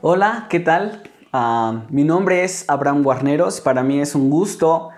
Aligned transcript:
Hola, 0.00 0.46
¿qué 0.48 0.60
tal? 0.60 1.02
Ah, 1.32 1.82
mi 1.90 2.04
nombre 2.04 2.44
es 2.44 2.64
Abraham 2.68 3.02
Guarneros. 3.02 3.60
Para 3.60 3.82
mí 3.82 3.98
es 3.98 4.14
un 4.14 4.30
gusto 4.30 4.90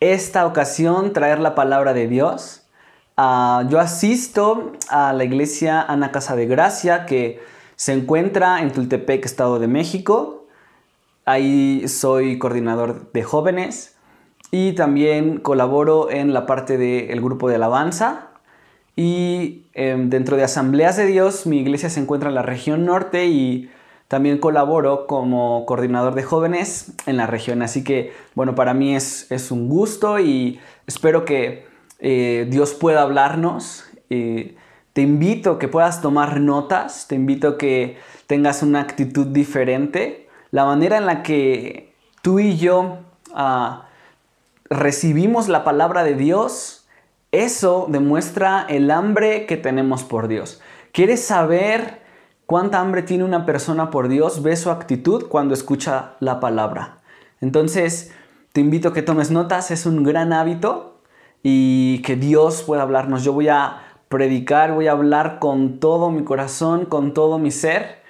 esta 0.00 0.46
ocasión 0.46 1.12
traer 1.12 1.40
la 1.40 1.54
palabra 1.54 1.92
de 1.92 2.08
Dios. 2.08 2.66
Ah, 3.18 3.66
yo 3.68 3.78
asisto 3.78 4.72
a 4.88 5.12
la 5.12 5.24
iglesia 5.24 5.82
Ana 5.82 6.10
Casa 6.10 6.36
de 6.36 6.46
Gracia 6.46 7.04
que 7.04 7.38
se 7.74 7.92
encuentra 7.92 8.62
en 8.62 8.72
Tultepec, 8.72 9.26
Estado 9.26 9.58
de 9.58 9.68
México. 9.68 10.46
Ahí 11.26 11.86
soy 11.86 12.38
coordinador 12.38 13.12
de 13.12 13.24
jóvenes 13.24 13.98
y 14.50 14.72
también 14.72 15.36
colaboro 15.36 16.10
en 16.10 16.32
la 16.32 16.46
parte 16.46 16.78
del 16.78 17.20
grupo 17.20 17.50
de 17.50 17.56
alabanza. 17.56 18.28
Y 18.96 19.66
em, 19.74 20.08
dentro 20.08 20.38
de 20.38 20.44
Asambleas 20.44 20.96
de 20.96 21.04
Dios, 21.04 21.44
mi 21.44 21.58
iglesia 21.58 21.90
se 21.90 22.00
encuentra 22.00 22.30
en 22.30 22.34
la 22.34 22.42
región 22.42 22.86
norte 22.86 23.26
y 23.26 23.70
también 24.08 24.38
colaboro 24.38 25.06
como 25.06 25.66
coordinador 25.66 26.14
de 26.14 26.22
jóvenes 26.22 26.92
en 27.06 27.16
la 27.16 27.26
región, 27.26 27.62
así 27.62 27.82
que 27.82 28.12
bueno, 28.34 28.54
para 28.54 28.72
mí 28.74 28.94
es, 28.94 29.26
un 29.50 29.68
gusto 29.68 30.18
y 30.20 30.60
espero 30.86 31.24
que 31.24 31.66
eh, 31.98 32.46
Dios 32.48 32.74
pueda 32.74 33.02
hablarnos. 33.02 33.84
Eh, 34.10 34.56
te 34.92 35.02
invito 35.02 35.52
a 35.52 35.58
que 35.58 35.68
puedas 35.68 36.00
tomar 36.00 36.40
notas, 36.40 37.06
te 37.08 37.16
invito 37.16 37.48
a 37.48 37.58
que 37.58 37.98
tengas 38.26 38.62
una 38.62 38.80
actitud 38.80 39.26
diferente. 39.26 40.28
La 40.50 40.64
manera 40.64 40.96
en 40.96 41.06
la 41.06 41.22
que 41.22 41.92
tú 42.22 42.38
y 42.38 42.56
yo 42.56 43.00
ah, 43.34 43.88
recibimos 44.70 45.48
la 45.48 45.64
palabra 45.64 46.02
de 46.04 46.14
Dios, 46.14 46.86
eso 47.32 47.86
demuestra 47.90 48.64
el 48.68 48.90
hambre 48.90 49.46
que 49.46 49.56
tenemos 49.56 50.04
por 50.04 50.28
Dios. 50.28 50.62
¿Quieres 50.92 51.22
saber 51.24 52.05
cuánta 52.46 52.80
hambre 52.80 53.02
tiene 53.02 53.24
una 53.24 53.44
persona 53.44 53.90
por 53.90 54.08
Dios, 54.08 54.42
ve 54.42 54.56
su 54.56 54.70
actitud 54.70 55.26
cuando 55.28 55.54
escucha 55.54 56.14
la 56.20 56.40
palabra. 56.40 56.98
Entonces, 57.40 58.12
te 58.52 58.60
invito 58.60 58.88
a 58.88 58.92
que 58.94 59.02
tomes 59.02 59.30
notas, 59.30 59.70
es 59.70 59.84
un 59.84 60.02
gran 60.02 60.32
hábito 60.32 61.00
y 61.42 62.00
que 62.02 62.16
Dios 62.16 62.62
pueda 62.62 62.82
hablarnos. 62.82 63.22
Yo 63.24 63.32
voy 63.32 63.48
a 63.48 63.82
predicar, 64.08 64.72
voy 64.72 64.86
a 64.86 64.92
hablar 64.92 65.38
con 65.38 65.78
todo 65.80 66.10
mi 66.10 66.24
corazón, 66.24 66.86
con 66.86 67.12
todo 67.12 67.38
mi 67.38 67.50
ser 67.50 68.02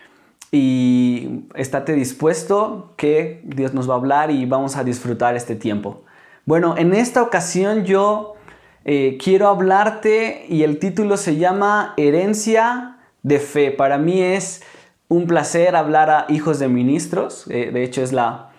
y 0.53 1.47
estate 1.55 1.95
dispuesto 1.95 2.93
que 2.97 3.43
Dios 3.45 3.75
nos 3.75 3.89
va 3.91 3.95
a 3.95 3.97
hablar 3.97 4.31
y 4.31 4.47
vamos 4.47 4.77
a 4.77 4.85
disfrutar 4.85 5.35
este 5.35 5.57
tiempo. 5.57 6.03
Bueno, 6.45 6.77
en 6.79 6.95
esta 6.95 7.23
ocasión 7.23 7.85
yo 7.85 8.35
eh, 8.85 9.19
quiero 9.23 9.49
hablarte 9.49 10.47
y 10.49 10.63
el 10.63 10.79
título 10.79 11.17
se 11.17 11.37
llama 11.37 11.95
Herencia 11.97 12.96
de 13.27 13.41
fe. 13.41 13.73
Para 13.73 13.99
mí 13.99 14.23
es 14.23 14.63
un 15.09 15.27
placer 15.27 15.75
hablar 15.75 16.11
a 16.11 16.27
hijos 16.29 16.61
de 16.61 16.69
ministros. 16.69 17.45
Eh, 17.51 17.71
de 17.73 17.83
hecho, 17.83 18.01
es 18.01 18.13
la 18.13 18.51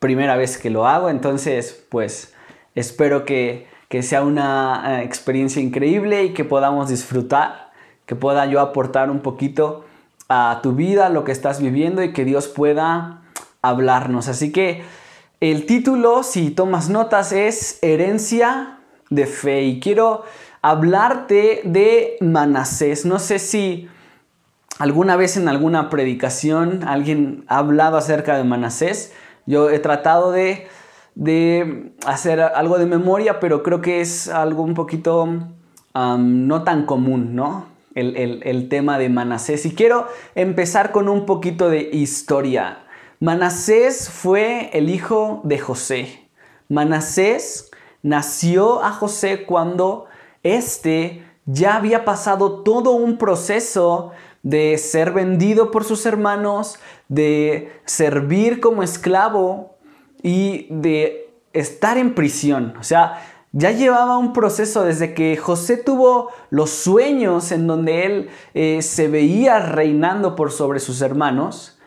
primera 0.00 0.36
vez 0.36 0.58
que 0.58 0.70
lo 0.70 0.88
hago. 0.88 1.08
Entonces, 1.08 1.86
pues 1.88 2.34
espero 2.74 3.24
que, 3.24 3.68
sea 4.02 4.22
una 4.22 5.00
eh, 5.00 5.04
experiencia 5.04 5.62
increíble 5.62 6.24
y 6.24 6.34
que 6.34 6.44
podamos 6.44 6.88
disfrutar, 6.88 7.70
que 8.06 8.16
pueda 8.16 8.44
yo 8.46 8.60
aportar 8.60 9.08
un 9.08 9.20
poquito 9.20 9.84
a 10.28 10.58
tu 10.64 10.72
vida, 10.72 11.10
lo 11.10 11.22
que 11.22 11.30
estás 11.30 11.62
viviendo 11.62 12.02
y 12.02 12.12
que 12.12 12.24
Dios 12.24 12.48
pueda 12.48 13.22
hablarnos. 13.62 14.26
Así 14.26 14.50
que 14.50 14.82
el 15.38 15.64
título, 15.64 16.24
si 16.24 16.50
tomas 16.50 16.88
notas, 16.88 17.30
es 17.30 17.78
Herencia 17.82 18.80
de 19.10 19.26
Fe. 19.26 19.62
Y 19.62 19.78
quiero 19.78 20.24
hablarte 20.60 21.60
de 21.62 22.16
Manasés. 22.20 23.06
No 23.06 23.20
sé 23.20 23.38
si 23.38 23.88
alguna 24.78 25.16
vez 25.16 25.36
en 25.36 25.48
alguna 25.48 25.90
predicación 25.90 26.84
alguien 26.84 27.44
ha 27.48 27.58
hablado 27.58 27.96
acerca 27.96 28.36
de 28.36 28.44
Manasés. 28.44 29.12
Yo 29.46 29.70
he 29.70 29.78
tratado 29.78 30.32
de, 30.32 30.68
hacer 32.06 32.40
algo 32.40 32.78
de 32.78 32.86
memoria, 32.86 33.40
pero 33.40 33.62
creo 33.62 33.80
que 33.80 34.00
es 34.00 34.28
algo 34.28 34.62
un 34.62 34.74
poquito 34.74 35.28
no 35.94 36.62
tan 36.62 36.86
común, 36.86 37.34
¿no? 37.34 37.66
El, 37.94 38.42
el, 38.44 38.68
tema 38.68 38.96
de 38.98 39.08
Manasés. 39.08 39.66
Y 39.66 39.74
quiero 39.74 40.06
empezar 40.36 40.92
con 40.92 41.08
un 41.08 41.26
poquito 41.26 41.68
de 41.68 41.90
historia. 41.92 42.84
Manasés 43.18 44.08
fue 44.08 44.70
el 44.72 44.88
hijo 44.88 45.40
de 45.42 45.58
José. 45.58 46.28
Manasés 46.68 47.70
nació 48.02 48.84
a 48.84 48.92
José 48.92 49.44
cuando 49.44 50.06
éste 50.44 51.24
ya 51.46 51.76
había 51.76 52.04
pasado 52.04 52.62
todo 52.62 52.92
un 52.92 53.16
proceso 53.16 54.12
de 54.48 54.78
ser 54.78 55.12
vendido 55.12 55.70
por 55.70 55.84
sus 55.84 56.06
hermanos, 56.06 56.78
de 57.08 57.70
servir 57.84 58.60
como 58.60 58.82
esclavo 58.82 59.76
y 60.22 60.68
de 60.70 61.30
estar 61.52 61.98
en 61.98 62.14
prisión. 62.14 62.72
O 62.80 62.82
sea, 62.82 63.20
ya 63.52 63.72
llevaba 63.72 64.16
un 64.16 64.32
proceso 64.32 64.84
desde 64.84 65.12
que 65.12 65.36
José 65.36 65.76
tuvo 65.76 66.30
los 66.48 66.70
sueños 66.70 67.52
en 67.52 67.66
donde 67.66 68.06
él 68.06 68.30
eh, 68.54 68.80
se 68.80 69.08
veía 69.08 69.58
reinando 69.58 70.34
por 70.34 70.50
sobre 70.50 70.80
sus 70.80 71.02
hermanos, 71.02 71.78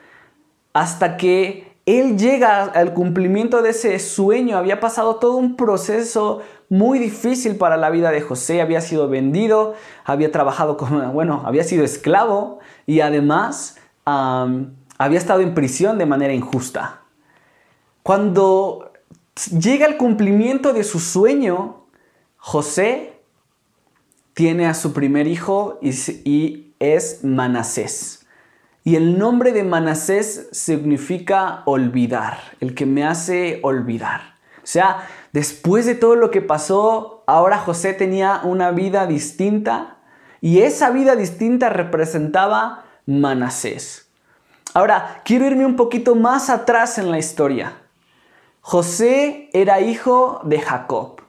hasta 0.71 1.17
que 1.17 1.75
él 1.87 2.15
llega 2.15 2.65
al 2.65 2.93
cumplimiento 2.93 3.63
de 3.63 3.71
ese 3.71 3.97
sueño. 3.97 4.55
Había 4.55 4.79
pasado 4.79 5.15
todo 5.15 5.35
un 5.35 5.55
proceso 5.55 6.43
muy 6.71 6.99
difícil 6.99 7.57
para 7.57 7.75
la 7.75 7.89
vida 7.89 8.11
de 8.11 8.21
José. 8.21 8.61
Había 8.61 8.79
sido 8.79 9.09
vendido, 9.09 9.75
había 10.05 10.31
trabajado 10.31 10.77
como, 10.77 11.05
bueno, 11.11 11.43
había 11.45 11.65
sido 11.65 11.83
esclavo 11.83 12.59
y 12.87 13.01
además 13.01 13.77
había 14.05 15.17
estado 15.17 15.41
en 15.41 15.53
prisión 15.53 15.97
de 15.97 16.05
manera 16.05 16.33
injusta. 16.33 17.01
Cuando 18.03 18.93
llega 19.59 19.85
el 19.85 19.97
cumplimiento 19.97 20.71
de 20.71 20.85
su 20.85 21.01
sueño, 21.01 21.87
José 22.37 23.19
tiene 24.33 24.65
a 24.65 24.73
su 24.73 24.93
primer 24.93 25.27
hijo 25.27 25.77
y, 25.81 25.89
y 26.23 26.73
es 26.79 27.25
Manasés. 27.25 28.25
Y 28.85 28.95
el 28.95 29.19
nombre 29.19 29.51
de 29.51 29.63
Manasés 29.63 30.47
significa 30.53 31.63
olvidar, 31.65 32.39
el 32.61 32.75
que 32.75 32.85
me 32.85 33.03
hace 33.03 33.59
olvidar. 33.61 34.35
O 34.63 34.67
sea, 34.67 35.07
después 35.33 35.85
de 35.85 35.95
todo 35.95 36.15
lo 36.15 36.31
que 36.31 36.41
pasó, 36.41 37.23
ahora 37.27 37.57
José 37.57 37.93
tenía 37.93 38.41
una 38.43 38.71
vida 38.71 39.07
distinta 39.07 39.97
y 40.41 40.61
esa 40.61 40.89
vida 40.89 41.15
distinta 41.15 41.69
representaba 41.69 42.85
Manasés. 43.05 44.09
Ahora, 44.73 45.21
quiero 45.25 45.45
irme 45.45 45.65
un 45.65 45.75
poquito 45.75 46.15
más 46.15 46.49
atrás 46.49 46.97
en 46.97 47.11
la 47.11 47.19
historia. 47.19 47.73
José 48.61 49.49
era 49.53 49.81
hijo 49.81 50.39
de 50.43 50.59
Jacob. 50.59 51.21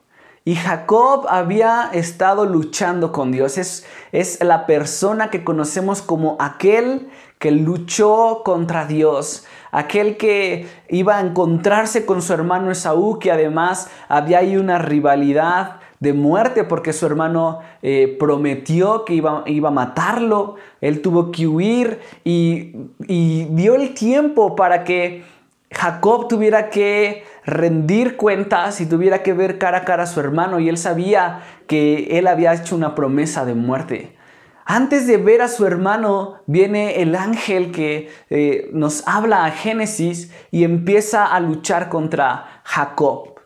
Y 0.45 0.57
Jacob 0.57 1.27
había 1.29 1.91
estado 1.93 2.47
luchando 2.47 3.13
con 3.13 3.31
Dios. 3.31 3.59
Es, 3.59 3.87
es 4.11 4.43
la 4.43 4.67
persona 4.67 5.31
que 5.31 5.45
conocemos 5.45 6.03
como 6.03 6.37
aquel 6.41 7.09
que 7.39 7.53
luchó 7.53 8.43
contra 8.45 8.87
Dios, 8.87 9.45
aquel 9.71 10.17
que 10.17 10.67
iba 10.89 11.19
a 11.19 11.21
encontrarse 11.21 12.07
con 12.07 12.23
su 12.23 12.33
hermano 12.33 12.71
Esaú, 12.71 13.19
que 13.19 13.31
además 13.31 13.89
había 14.09 14.39
ahí 14.39 14.57
una 14.57 14.79
rivalidad 14.79 15.81
de 16.01 16.13
muerte 16.13 16.65
porque 16.65 16.93
su 16.93 17.07
hermano 17.07 17.61
eh, 17.83 18.17
prometió 18.19 19.05
que 19.05 19.15
iba, 19.15 19.45
iba, 19.47 19.69
a 19.69 19.73
matarlo, 19.73 20.57
él 20.81 21.01
tuvo 21.01 21.31
que 21.31 21.47
huir 21.47 22.01
y, 22.25 22.75
y 23.07 23.45
dio 23.51 23.77
el 23.77 23.95
tiempo 23.95 24.57
para 24.57 24.83
que 24.83 25.25
Jacob 25.71 26.29
tuviera 26.29 26.71
que 26.71 27.25
rendir 27.45 28.17
cuentas 28.17 28.81
y 28.81 28.87
tuviera 28.87 29.23
que 29.23 29.33
ver 29.33 29.59
cara 29.59 29.79
a 29.79 29.85
cara 29.85 30.05
a 30.05 30.07
su 30.07 30.21
hermano 30.21 30.61
y 30.61 30.69
él 30.69 30.79
sabía 30.79 31.43
que 31.67 32.19
él 32.19 32.27
había 32.27 32.55
hecho 32.55 32.77
una 32.77 32.95
promesa 32.95 33.45
de 33.45 33.55
muerte. 33.55 34.17
Antes 34.65 35.07
de 35.09 35.17
ver 35.17 35.43
a 35.43 35.49
su 35.49 35.67
hermano, 35.67 36.37
viene 36.47 37.03
el 37.03 37.17
ángel 37.17 37.73
que 37.73 38.11
eh, 38.31 38.71
nos 38.73 39.07
habla 39.09 39.45
a 39.45 39.51
Génesis 39.51 40.31
y 40.53 40.63
empieza 40.63 41.27
a 41.27 41.41
luchar 41.41 41.89
contra 41.89 42.63
Jacob. 42.65 43.41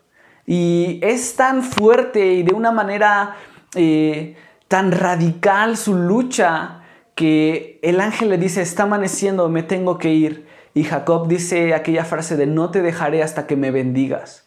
Y 0.47 1.01
es 1.03 1.35
tan 1.35 1.63
fuerte 1.63 2.35
y 2.35 2.43
de 2.43 2.55
una 2.55 2.71
manera 2.71 3.35
eh, 3.75 4.37
tan 4.69 4.93
radical 4.93 5.77
su 5.77 5.95
lucha 5.95 6.83
que 7.15 7.81
el 7.83 8.01
ángel 8.01 8.29
le 8.29 8.37
dice, 8.37 8.61
está 8.61 8.83
amaneciendo, 8.83 9.49
me 9.49 9.63
tengo 9.63 9.97
que 9.97 10.13
ir. 10.13 10.46
Y 10.77 10.85
Jacob 10.85 11.27
dice 11.27 11.73
aquella 11.73 12.05
frase 12.05 12.37
de 12.37 12.45
no 12.47 12.71
te 12.71 12.83
dejaré 12.83 13.23
hasta 13.23 13.47
que 13.47 13.57
me 13.57 13.71
bendigas. 13.71 14.47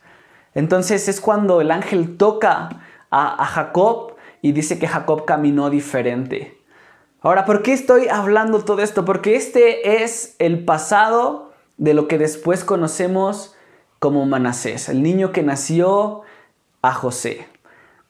Entonces 0.53 1.09
es 1.09 1.21
cuando 1.21 1.59
el 1.59 1.71
ángel 1.71 2.17
toca 2.17 2.69
a 3.09 3.45
Jacob 3.47 4.13
y 4.43 4.51
dice 4.51 4.77
que 4.77 4.87
Jacob 4.87 5.25
caminó 5.25 5.71
diferente. 5.71 6.55
Ahora, 7.23 7.45
¿por 7.45 7.63
qué 7.63 7.73
estoy 7.73 8.09
hablando 8.09 8.63
todo 8.63 8.83
esto? 8.83 9.05
Porque 9.05 9.35
este 9.35 10.03
es 10.03 10.35
el 10.37 10.63
pasado 10.65 11.51
de 11.77 11.95
lo 11.95 12.07
que 12.07 12.19
después 12.19 12.63
conocemos 12.63 13.55
como 13.97 14.27
Manasés, 14.27 14.87
el 14.87 15.01
niño 15.01 15.31
que 15.31 15.41
nació 15.41 16.21
a 16.83 16.93
José. 16.93 17.47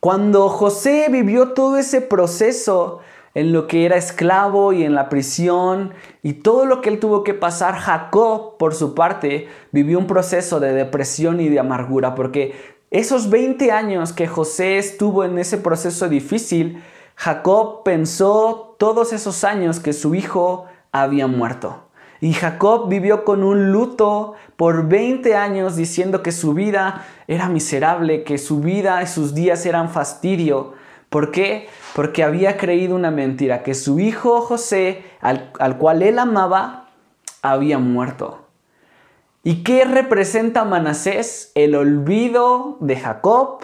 Cuando 0.01 0.49
José 0.49 1.07
vivió 1.09 1.53
todo 1.53 1.77
ese 1.77 2.01
proceso 2.01 2.99
en 3.39 3.53
lo 3.53 3.67
que 3.67 3.85
era 3.85 3.95
esclavo 3.95 4.73
y 4.73 4.83
en 4.83 4.93
la 4.93 5.07
prisión 5.07 5.93
y 6.21 6.33
todo 6.33 6.65
lo 6.65 6.81
que 6.81 6.89
él 6.89 6.99
tuvo 6.99 7.23
que 7.23 7.33
pasar, 7.33 7.75
Jacob, 7.75 8.57
por 8.57 8.75
su 8.75 8.93
parte, 8.93 9.47
vivió 9.71 9.97
un 9.97 10.07
proceso 10.07 10.59
de 10.59 10.73
depresión 10.73 11.39
y 11.39 11.47
de 11.47 11.59
amargura, 11.59 12.15
porque 12.15 12.53
esos 12.91 13.29
20 13.29 13.71
años 13.71 14.11
que 14.11 14.27
José 14.27 14.77
estuvo 14.77 15.23
en 15.23 15.37
ese 15.37 15.57
proceso 15.57 16.09
difícil, 16.09 16.83
Jacob 17.15 17.83
pensó 17.83 18.75
todos 18.77 19.13
esos 19.13 19.43
años 19.43 19.79
que 19.79 19.93
su 19.93 20.15
hijo 20.15 20.65
había 20.91 21.27
muerto. 21.27 21.83
Y 22.21 22.33
Jacob 22.33 22.89
vivió 22.89 23.23
con 23.23 23.43
un 23.43 23.71
luto 23.71 24.33
por 24.57 24.89
20 24.89 25.35
años 25.35 25.77
diciendo 25.77 26.21
que 26.21 26.33
su 26.33 26.53
vida 26.53 27.05
era 27.27 27.47
miserable, 27.47 28.25
que 28.25 28.37
su 28.37 28.59
vida 28.59 29.01
y 29.01 29.07
sus 29.07 29.33
días 29.33 29.65
eran 29.65 29.89
fastidio. 29.89 30.73
¿Por 31.09 31.31
qué? 31.31 31.67
Porque 31.95 32.23
había 32.23 32.57
creído 32.57 32.95
una 32.95 33.11
mentira, 33.11 33.63
que 33.63 33.73
su 33.73 33.99
hijo 33.99 34.41
José, 34.41 35.03
al, 35.21 35.51
al 35.59 35.77
cual 35.77 36.01
él 36.03 36.19
amaba, 36.19 36.89
había 37.41 37.79
muerto. 37.79 38.45
¿Y 39.43 39.63
qué 39.63 39.85
representa 39.85 40.65
Manasés? 40.65 41.51
El 41.55 41.75
olvido 41.75 42.77
de 42.81 42.97
Jacob, 42.97 43.61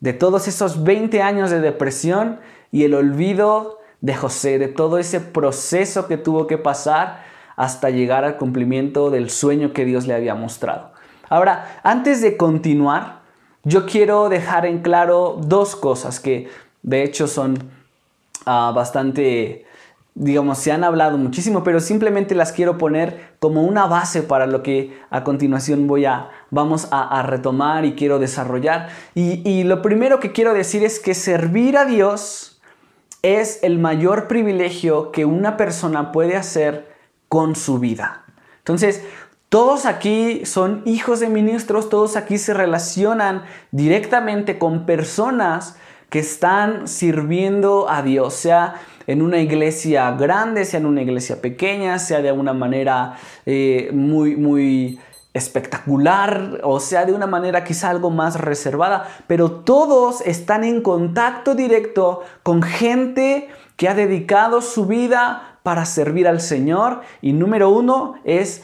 de 0.00 0.12
todos 0.12 0.48
esos 0.48 0.84
20 0.84 1.20
años 1.20 1.50
de 1.50 1.60
depresión 1.60 2.40
y 2.70 2.84
el 2.84 2.94
olvido 2.94 3.78
de 4.00 4.14
José, 4.14 4.58
de 4.58 4.68
todo 4.68 4.98
ese 4.98 5.20
proceso 5.20 6.06
que 6.06 6.16
tuvo 6.16 6.46
que 6.46 6.58
pasar 6.58 7.24
hasta 7.56 7.90
llegar 7.90 8.24
al 8.24 8.36
cumplimiento 8.36 9.10
del 9.10 9.30
sueño 9.30 9.72
que 9.72 9.84
Dios 9.84 10.06
le 10.06 10.14
había 10.14 10.34
mostrado. 10.34 10.92
Ahora, 11.28 11.80
antes 11.82 12.20
de 12.20 12.36
continuar, 12.36 13.22
yo 13.64 13.86
quiero 13.86 14.28
dejar 14.28 14.64
en 14.64 14.80
claro 14.80 15.38
dos 15.40 15.74
cosas 15.74 16.20
que 16.20 16.48
de 16.82 17.02
hecho 17.02 17.26
son 17.26 17.58
ah, 18.44 18.72
bastante, 18.74 19.66
digamos, 20.14 20.58
se 20.58 20.72
han 20.72 20.84
hablado 20.84 21.18
muchísimo, 21.18 21.64
pero 21.64 21.80
simplemente 21.80 22.34
las 22.34 22.52
quiero 22.52 22.78
poner 22.78 23.34
como 23.38 23.62
una 23.62 23.86
base 23.86 24.22
para 24.22 24.46
lo 24.46 24.62
que 24.62 24.98
a 25.10 25.24
continuación 25.24 25.86
voy 25.86 26.04
a, 26.04 26.30
vamos 26.50 26.88
a, 26.90 27.22
retomar 27.22 27.84
y 27.84 27.94
quiero 27.94 28.18
desarrollar. 28.18 28.88
Y, 29.14 29.48
y 29.48 29.64
lo 29.64 29.82
primero 29.82 30.20
que 30.20 30.32
quiero 30.32 30.54
decir 30.54 30.84
es 30.84 31.00
que 31.00 31.14
servir 31.14 31.76
a 31.76 31.84
Dios 31.84 32.60
es 33.22 33.58
el 33.62 33.78
mayor 33.78 34.28
privilegio 34.28 35.10
que 35.10 35.24
una 35.24 35.56
persona 35.56 36.12
puede 36.12 36.36
hacer 36.36 36.94
con 37.28 37.56
su 37.56 37.78
vida. 37.78 38.24
Entonces, 38.58 39.02
todos 39.48 39.86
aquí 39.86 40.44
son 40.44 40.82
hijos 40.84 41.20
de 41.20 41.28
ministros, 41.28 41.88
todos 41.88 42.16
aquí 42.16 42.36
se 42.36 42.52
relacionan 42.52 43.44
directamente 43.70 44.58
con 44.58 44.86
personas 44.86 45.76
que 46.10 46.20
están 46.20 46.88
sirviendo 46.88 47.88
a 47.88 48.02
Dios, 48.02 48.34
sea 48.34 48.74
en 49.06 49.22
una 49.22 49.38
iglesia 49.38 50.10
grande, 50.12 50.64
sea 50.64 50.80
en 50.80 50.86
una 50.86 51.02
iglesia 51.02 51.40
pequeña, 51.40 51.98
sea 51.98 52.22
de 52.22 52.32
una 52.32 52.52
manera 52.52 53.16
eh, 53.44 53.90
muy, 53.92 54.36
muy 54.36 54.98
espectacular 55.34 56.60
o 56.62 56.80
sea 56.80 57.04
de 57.04 57.12
una 57.12 57.26
manera 57.26 57.62
quizá 57.62 57.90
algo 57.90 58.10
más 58.10 58.40
reservada, 58.40 59.06
pero 59.26 59.50
todos 59.50 60.22
están 60.22 60.64
en 60.64 60.80
contacto 60.80 61.54
directo 61.54 62.22
con 62.42 62.62
gente 62.62 63.48
que 63.76 63.88
ha 63.88 63.94
dedicado 63.94 64.62
su 64.62 64.86
vida 64.86 65.58
para 65.62 65.84
servir 65.84 66.26
al 66.26 66.40
Señor. 66.40 67.02
Y 67.20 67.34
número 67.34 67.68
uno 67.70 68.14
es 68.24 68.62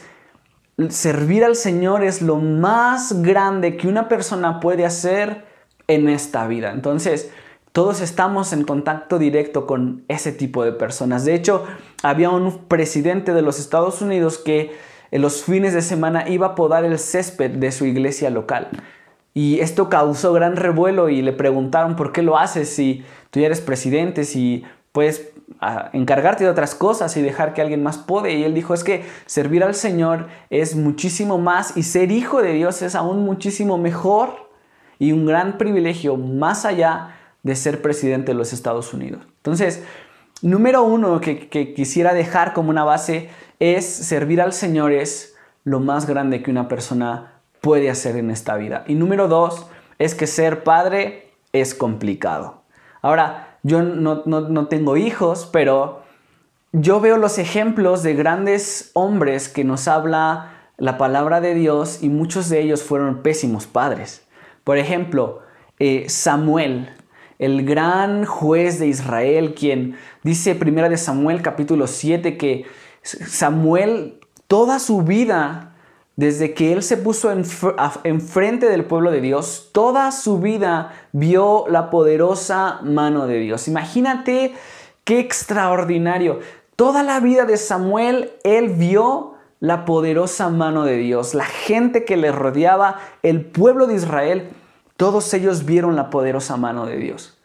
servir 0.89 1.45
al 1.45 1.55
Señor 1.55 2.03
es 2.03 2.21
lo 2.21 2.37
más 2.37 3.21
grande 3.21 3.77
que 3.77 3.87
una 3.87 4.07
persona 4.07 4.59
puede 4.59 4.85
hacer 4.85 5.45
en 5.87 6.09
esta 6.09 6.47
vida. 6.47 6.71
Entonces, 6.71 7.31
todos 7.71 8.01
estamos 8.01 8.53
en 8.53 8.63
contacto 8.63 9.17
directo 9.17 9.65
con 9.65 10.03
ese 10.07 10.31
tipo 10.31 10.63
de 10.63 10.71
personas. 10.71 11.25
De 11.25 11.33
hecho, 11.33 11.65
había 12.03 12.29
un 12.29 12.65
presidente 12.67 13.33
de 13.33 13.41
los 13.41 13.59
Estados 13.59 14.01
Unidos 14.01 14.37
que 14.37 14.71
en 15.09 15.21
los 15.21 15.43
fines 15.43 15.73
de 15.73 15.81
semana 15.81 16.29
iba 16.29 16.47
a 16.47 16.55
podar 16.55 16.85
el 16.85 16.99
césped 16.99 17.51
de 17.51 17.71
su 17.71 17.85
iglesia 17.85 18.29
local. 18.29 18.69
Y 19.33 19.59
esto 19.59 19.89
causó 19.89 20.33
gran 20.33 20.55
revuelo 20.55 21.09
y 21.09 21.23
le 21.23 21.33
preguntaron 21.33 21.95
por 21.95 22.11
qué 22.11 22.21
lo 22.21 22.37
haces 22.37 22.69
si 22.69 23.03
tú 23.31 23.39
ya 23.39 23.47
eres 23.47 23.61
presidente, 23.61 24.23
si 24.23 24.63
puedes 24.91 25.31
encargarte 25.93 26.43
de 26.43 26.49
otras 26.49 26.75
cosas 26.75 27.17
y 27.17 27.21
dejar 27.21 27.53
que 27.53 27.61
alguien 27.61 27.81
más 27.81 27.97
puede. 27.97 28.33
Y 28.33 28.43
él 28.43 28.53
dijo, 28.53 28.75
es 28.75 28.83
que 28.83 29.03
servir 29.25 29.63
al 29.63 29.73
Señor 29.73 30.27
es 30.51 30.75
muchísimo 30.75 31.39
más 31.39 31.75
y 31.75 31.83
ser 31.83 32.11
hijo 32.11 32.41
de 32.41 32.53
Dios 32.53 32.83
es 32.83 32.93
aún 32.93 33.25
muchísimo 33.25 33.79
mejor 33.79 34.52
y 35.03 35.11
un 35.11 35.25
gran 35.25 35.57
privilegio 35.57 36.15
más 36.15 36.63
allá 36.63 37.09
de 37.43 37.57
ser 37.57 37.81
presidente 37.81 38.31
de 38.31 38.37
los 38.37 38.53
Estados 38.53 38.93
Unidos. 38.93 39.21
Entonces, 39.35 39.83
número 40.41 40.83
uno 40.83 41.19
que, 41.19 41.73
quisiera 41.75 42.13
dejar 42.13 42.53
como 42.53 42.69
una 42.69 42.85
base 42.85 43.29
es 43.59 43.85
servir 43.85 44.41
al 44.41 44.53
Señor 44.53 44.93
es 44.93 45.35
lo 45.65 45.81
más 45.81 46.07
grande 46.07 46.41
que 46.41 46.51
una 46.51 46.69
persona 46.69 47.33
puede 47.59 47.89
hacer 47.89 48.15
en 48.15 48.31
esta 48.31 48.55
vida. 48.55 48.85
Y 48.87 48.95
número 48.95 49.27
dos 49.27 49.67
es 49.99 50.15
que 50.15 50.25
ser 50.25 50.63
padre 50.63 51.31
es 51.51 51.75
complicado. 51.75 52.61
Ahora, 53.01 53.57
yo 53.61 53.81
no, 53.81 54.67
tengo 54.67 54.95
hijos, 54.95 55.49
pero 55.51 56.03
yo 56.71 57.01
veo 57.01 57.17
los 57.17 57.39
ejemplos 57.39 58.03
de 58.03 58.13
grandes 58.13 58.91
hombres 58.93 59.49
que 59.49 59.65
nos 59.65 59.89
habla 59.89 60.53
la 60.77 60.97
palabra 60.97 61.41
de 61.41 61.55
Dios 61.55 62.01
y 62.01 62.07
muchos 62.07 62.47
de 62.47 62.61
ellos 62.61 62.83
fueron 62.83 63.21
pésimos 63.21 63.67
padres. 63.67 64.22
Por 64.63 64.77
ejemplo, 64.77 65.41
eh, 65.79 66.05
Samuel, 66.07 66.89
el 67.39 67.65
gran 67.65 68.25
juez 68.25 68.79
de 68.79 68.87
Israel, 68.87 69.53
quien 69.53 69.97
dice 70.23 70.55
primera 70.55 70.89
de 70.89 70.97
Samuel 70.97 71.41
capítulo 71.41 71.87
7 71.87 72.37
que 72.37 72.65
Samuel 73.01 74.19
toda 74.47 74.79
su 74.79 75.01
vida 75.01 75.73
desde 76.15 76.53
que 76.53 76.73
él 76.73 76.83
se 76.83 76.95
puso 76.95 77.31
enfrente 78.03 78.69
del 78.69 78.85
pueblo 78.85 79.09
de 79.11 79.19
Dios, 79.19 79.69
toda 79.73 80.11
su 80.11 80.39
vida 80.39 80.93
vio 81.11 81.65
la 81.69 81.89
poderosa 81.89 82.79
mano 82.83 83.25
de 83.25 83.39
Dios. 83.39 83.67
Imagínate 83.67 84.53
qué 85.03 85.19
extraordinario. 85.19 86.39
Toda 86.75 87.01
la 87.03 87.19
vida 87.19 87.45
de 87.45 87.57
Samuel, 87.57 88.31
él 88.43 88.69
vio 88.69 89.32
la 89.63 89.85
poderosa 89.85 90.49
mano 90.49 90.83
de 90.83 90.97
Dios. 90.97 91.33
La 91.33 91.45
gente 91.45 92.03
que 92.03 92.17
le 92.17 92.33
rodeaba, 92.33 92.99
el 93.21 93.45
pueblo 93.45 93.87
de 93.87 93.95
Israel, 93.95 94.49
todos 94.97 95.33
ellos 95.33 95.63
vieron 95.63 95.95
la 95.95 96.09
poderosa 96.09 96.57
mano 96.57 96.85
de 96.85 96.97
Dios. 96.97 97.37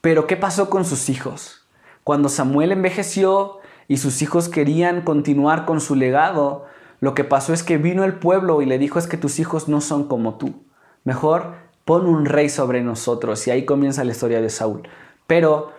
Pero 0.00 0.28
¿qué 0.28 0.36
pasó 0.36 0.70
con 0.70 0.84
sus 0.84 1.08
hijos? 1.08 1.66
Cuando 2.04 2.28
Samuel 2.28 2.70
envejeció 2.70 3.58
y 3.88 3.96
sus 3.96 4.22
hijos 4.22 4.48
querían 4.48 5.02
continuar 5.02 5.66
con 5.66 5.80
su 5.80 5.96
legado, 5.96 6.66
lo 7.00 7.14
que 7.14 7.24
pasó 7.24 7.52
es 7.52 7.64
que 7.64 7.76
vino 7.76 8.04
el 8.04 8.14
pueblo 8.14 8.62
y 8.62 8.66
le 8.66 8.78
dijo 8.78 9.00
es 9.00 9.08
que 9.08 9.16
tus 9.16 9.40
hijos 9.40 9.66
no 9.66 9.80
son 9.80 10.06
como 10.06 10.34
tú. 10.38 10.62
Mejor 11.02 11.54
pon 11.84 12.06
un 12.06 12.24
rey 12.24 12.50
sobre 12.50 12.82
nosotros. 12.82 13.44
Y 13.48 13.50
ahí 13.50 13.64
comienza 13.64 14.04
la 14.04 14.12
historia 14.12 14.40
de 14.40 14.50
Saúl. 14.50 14.88
Pero 15.26 15.72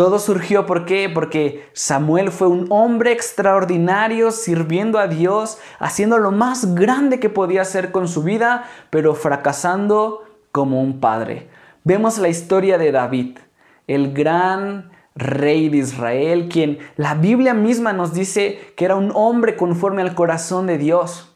todo 0.00 0.18
surgió 0.18 0.64
¿por 0.64 0.86
qué? 0.86 1.10
Porque 1.12 1.68
Samuel 1.74 2.30
fue 2.30 2.48
un 2.48 2.68
hombre 2.70 3.12
extraordinario 3.12 4.30
sirviendo 4.30 4.98
a 4.98 5.08
Dios, 5.08 5.58
haciendo 5.78 6.16
lo 6.16 6.30
más 6.30 6.74
grande 6.74 7.20
que 7.20 7.28
podía 7.28 7.60
hacer 7.60 7.92
con 7.92 8.08
su 8.08 8.22
vida, 8.22 8.64
pero 8.88 9.14
fracasando 9.14 10.24
como 10.52 10.80
un 10.80 11.00
padre. 11.00 11.50
Vemos 11.84 12.16
la 12.16 12.30
historia 12.30 12.78
de 12.78 12.92
David, 12.92 13.40
el 13.88 14.14
gran 14.14 14.90
rey 15.16 15.68
de 15.68 15.76
Israel, 15.76 16.48
quien 16.50 16.78
la 16.96 17.14
Biblia 17.14 17.52
misma 17.52 17.92
nos 17.92 18.14
dice 18.14 18.72
que 18.76 18.86
era 18.86 18.96
un 18.96 19.12
hombre 19.14 19.54
conforme 19.54 20.00
al 20.00 20.14
corazón 20.14 20.66
de 20.66 20.78
Dios. 20.78 21.30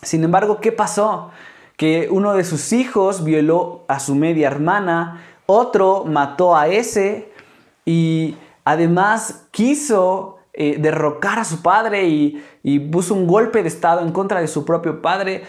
Sin 0.00 0.24
embargo, 0.24 0.62
¿qué 0.62 0.72
pasó? 0.72 1.32
Que 1.76 2.08
uno 2.10 2.32
de 2.32 2.44
sus 2.44 2.72
hijos 2.72 3.24
violó 3.24 3.84
a 3.88 4.00
su 4.00 4.14
media 4.14 4.46
hermana, 4.46 5.22
otro 5.44 6.06
mató 6.06 6.56
a 6.56 6.68
ese 6.68 7.29
y 7.90 8.36
además 8.64 9.48
quiso 9.50 10.38
eh, 10.52 10.76
derrocar 10.78 11.40
a 11.40 11.44
su 11.44 11.60
padre 11.60 12.06
y, 12.06 12.40
puso 12.92 13.14
un 13.14 13.26
golpe 13.26 13.62
de 13.62 13.68
estado 13.68 14.02
en 14.02 14.12
contra 14.12 14.40
de 14.40 14.46
su 14.46 14.64
propio 14.64 15.02
padre. 15.02 15.42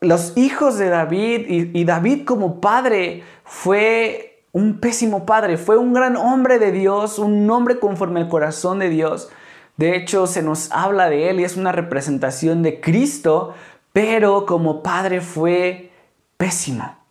Los 0.00 0.36
hijos 0.36 0.78
de 0.78 0.88
David 0.88 1.70
y 1.74 1.84
David 1.84 2.24
como 2.24 2.60
padre 2.60 3.22
fue 3.44 4.42
un 4.50 4.80
pésimo 4.80 5.26
padre, 5.26 5.58
fue 5.58 5.76
un 5.76 5.92
gran 5.92 6.16
hombre 6.16 6.58
de 6.58 6.72
Dios, 6.72 7.20
un 7.20 7.48
hombre 7.50 7.78
conforme 7.78 8.20
al 8.20 8.28
corazón 8.28 8.80
de 8.80 8.88
Dios. 8.88 9.28
De 9.76 9.96
hecho, 9.96 10.26
se 10.26 10.42
nos 10.42 10.72
habla 10.72 11.08
de 11.08 11.30
él 11.30 11.38
y 11.38 11.44
es 11.44 11.56
una 11.56 11.70
representación 11.70 12.62
de 12.62 12.80
Cristo, 12.80 13.54
pero 13.92 14.44
como 14.44 14.82
padre 14.82 15.20
fue 15.20 15.92
pésimo. 16.36 17.05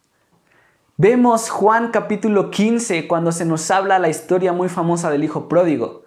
Vemos 0.98 1.50
Juan 1.50 1.92
capítulo 1.92 2.52
15 2.52 3.06
cuando 3.06 3.34
se 3.34 3.44
nos 3.44 3.70
habla 3.70 4.00
la 4.00 4.08
historia 4.08 4.54
muy 4.54 4.70
famosa 4.70 5.12
del 5.12 5.25
hijo 5.25 5.50
pródigo. 5.50 6.04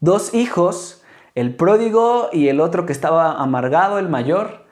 Dos 0.00 0.34
hijos, 0.34 1.02
el 1.34 1.56
pródigo 1.56 2.28
y 2.30 2.48
el 2.48 2.60
otro 2.60 2.84
que 2.84 2.92
estaba 2.92 3.40
amargado, 3.42 3.98
el 3.98 4.10
mayor, 4.10 4.66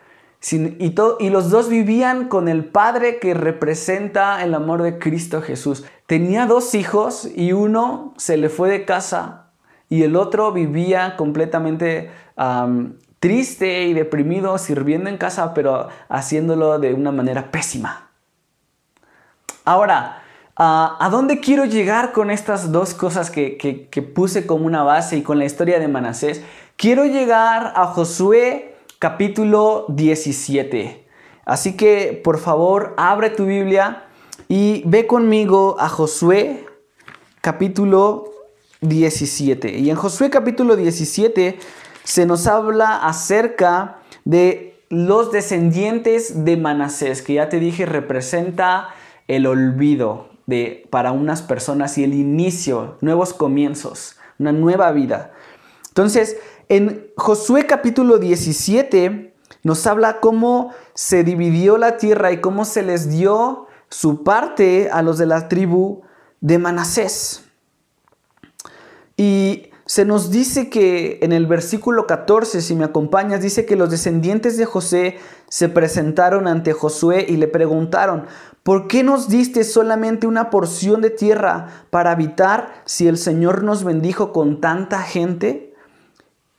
y, 0.50 1.30
los 1.30 1.48
dos 1.48 1.70
vivían 1.70 2.28
con 2.28 2.48
el 2.48 2.66
Padre 2.66 3.18
que 3.18 3.32
representa 3.32 4.44
el 4.44 4.54
amor 4.54 4.82
de 4.82 4.98
Cristo 4.98 5.40
Jesús. 5.40 5.86
Tenía 6.04 6.44
dos 6.44 6.74
hijos 6.74 7.26
y 7.34 7.52
uno 7.52 8.12
se 8.18 8.36
le 8.36 8.50
fue 8.50 8.68
de 8.68 8.84
casa 8.84 9.46
y 9.88 10.02
el 10.02 10.16
otro 10.16 10.52
vivía 10.52 11.16
completamente 11.16 12.10
triste 13.20 13.84
y 13.84 13.94
deprimido, 13.94 14.58
sirviendo 14.58 15.08
en 15.08 15.16
casa, 15.16 15.54
pero 15.54 15.88
haciéndolo 16.10 16.78
de 16.78 16.92
una 16.92 17.10
manera 17.10 17.50
pésima. 17.50 18.05
Ahora, 19.66 20.22
ah, 20.56 20.96
¿a 21.00 21.10
dónde 21.10 21.40
quiero 21.40 21.64
llegar 21.64 22.12
con 22.12 22.30
estas 22.30 22.70
dos 22.70 22.94
cosas 22.94 23.32
que, 23.32 23.58
que 23.58 24.02
puse 24.02 24.46
como 24.46 24.64
una 24.64 24.84
base 24.84 25.16
y 25.16 25.22
con 25.22 25.40
la 25.40 25.44
historia 25.44 25.80
de 25.80 25.88
Manasés? 25.88 26.40
Quiero 26.76 27.04
llegar 27.04 27.72
a 27.74 27.86
Josué 27.86 28.76
capítulo 29.00 29.86
17. 29.88 31.04
Así 31.44 31.76
que 31.76 32.20
por 32.22 32.38
favor 32.38 32.94
abre 32.96 33.30
tu 33.30 33.44
Biblia 33.44 34.04
y 34.46 34.82
ve 34.86 35.08
conmigo 35.08 35.76
a 35.80 35.88
Josué 35.88 36.64
capítulo 37.40 38.30
17. 38.82 39.78
Y 39.78 39.90
en 39.90 39.96
Josué 39.96 40.30
capítulo 40.30 40.76
17 40.76 41.58
se 42.04 42.24
nos 42.24 42.46
habla 42.46 43.04
acerca 43.04 43.98
de 44.24 44.80
los 44.90 45.32
descendientes 45.32 46.44
de 46.44 46.56
Manasés, 46.56 47.20
que 47.20 47.34
ya 47.34 47.48
te 47.48 47.58
dije 47.58 47.84
representa 47.84 48.90
el 49.28 49.46
olvido 49.46 50.28
de, 50.46 50.86
para 50.90 51.12
unas 51.12 51.42
personas 51.42 51.98
y 51.98 52.04
el 52.04 52.14
inicio, 52.14 52.96
nuevos 53.00 53.34
comienzos, 53.34 54.16
una 54.38 54.52
nueva 54.52 54.92
vida. 54.92 55.32
Entonces, 55.88 56.36
en 56.68 57.10
Josué 57.16 57.66
capítulo 57.66 58.18
17 58.18 59.34
nos 59.62 59.86
habla 59.86 60.20
cómo 60.20 60.72
se 60.94 61.24
dividió 61.24 61.78
la 61.78 61.96
tierra 61.96 62.32
y 62.32 62.40
cómo 62.40 62.64
se 62.64 62.82
les 62.82 63.08
dio 63.08 63.66
su 63.88 64.24
parte 64.24 64.90
a 64.92 65.02
los 65.02 65.18
de 65.18 65.26
la 65.26 65.48
tribu 65.48 66.02
de 66.40 66.58
Manasés. 66.58 67.44
Y 69.16 69.70
se 69.86 70.04
nos 70.04 70.30
dice 70.30 70.68
que 70.68 71.20
en 71.22 71.32
el 71.32 71.46
versículo 71.46 72.06
14, 72.06 72.60
si 72.60 72.74
me 72.74 72.84
acompañas, 72.84 73.40
dice 73.40 73.64
que 73.64 73.76
los 73.76 73.90
descendientes 73.90 74.56
de 74.56 74.64
José 74.64 75.18
se 75.48 75.68
presentaron 75.68 76.48
ante 76.48 76.72
Josué 76.72 77.24
y 77.28 77.36
le 77.36 77.46
preguntaron, 77.46 78.26
¿por 78.66 78.88
qué 78.88 79.04
nos 79.04 79.28
diste 79.28 79.62
solamente 79.62 80.26
una 80.26 80.50
porción 80.50 81.00
de 81.00 81.10
tierra 81.10 81.86
para 81.90 82.10
habitar 82.10 82.82
si 82.84 83.06
el 83.06 83.16
Señor 83.16 83.62
nos 83.62 83.84
bendijo 83.84 84.32
con 84.32 84.60
tanta 84.60 85.02
gente? 85.02 85.72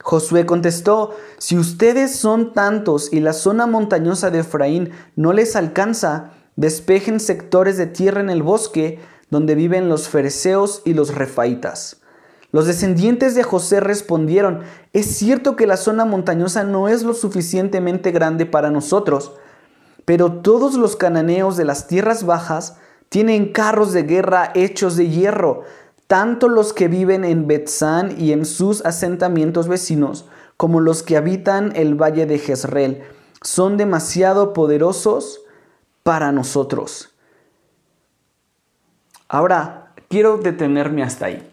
Josué 0.01 0.45
contestó, 0.45 1.13
si 1.37 1.57
ustedes 1.57 2.15
son 2.15 2.53
tantos 2.53 3.11
y 3.11 3.19
la 3.19 3.33
zona 3.33 3.67
montañosa 3.67 4.31
de 4.31 4.39
Efraín 4.39 4.91
no 5.17 5.33
les 5.33 5.57
alcanza, 5.57 6.31
despejen 6.55 7.19
sectores 7.19 7.75
de 7.75 7.87
tierra 7.87 8.21
en 8.21 8.29
el 8.29 8.41
bosque 8.41 8.99
donde 9.29 9.55
viven 9.55 9.89
los 9.89 10.07
fereceos 10.07 10.83
y 10.85 10.93
los 10.93 11.13
refaitas. 11.13 11.99
Los 12.53 12.67
descendientes 12.67 13.35
de 13.35 13.43
José 13.43 13.81
respondieron, 13.81 14.61
es 14.93 15.07
cierto 15.07 15.57
que 15.57 15.67
la 15.67 15.75
zona 15.75 16.05
montañosa 16.05 16.63
no 16.63 16.87
es 16.87 17.03
lo 17.03 17.13
suficientemente 17.13 18.11
grande 18.11 18.45
para 18.45 18.71
nosotros, 18.71 19.33
pero 20.07 20.31
todos 20.31 20.75
los 20.75 20.95
cananeos 20.95 21.57
de 21.57 21.65
las 21.65 21.87
tierras 21.87 22.25
bajas 22.25 22.77
tienen 23.09 23.51
carros 23.51 23.91
de 23.91 24.03
guerra 24.03 24.53
hechos 24.55 24.95
de 24.95 25.09
hierro, 25.09 25.63
tanto 26.07 26.47
los 26.47 26.71
que 26.71 26.87
viven 26.87 27.25
en 27.25 27.45
Betzán 27.45 28.15
y 28.17 28.31
en 28.31 28.45
sus 28.45 28.85
asentamientos 28.85 29.67
vecinos, 29.67 30.25
como 30.55 30.79
los 30.79 31.03
que 31.03 31.17
habitan 31.17 31.73
el 31.75 32.01
valle 32.01 32.25
de 32.25 32.39
Jezreel, 32.39 33.03
son 33.41 33.75
demasiado 33.75 34.53
poderosos 34.53 35.41
para 36.03 36.31
nosotros. 36.31 37.13
Ahora, 39.27 39.91
quiero 40.07 40.37
detenerme 40.37 41.03
hasta 41.03 41.25
ahí. 41.25 41.51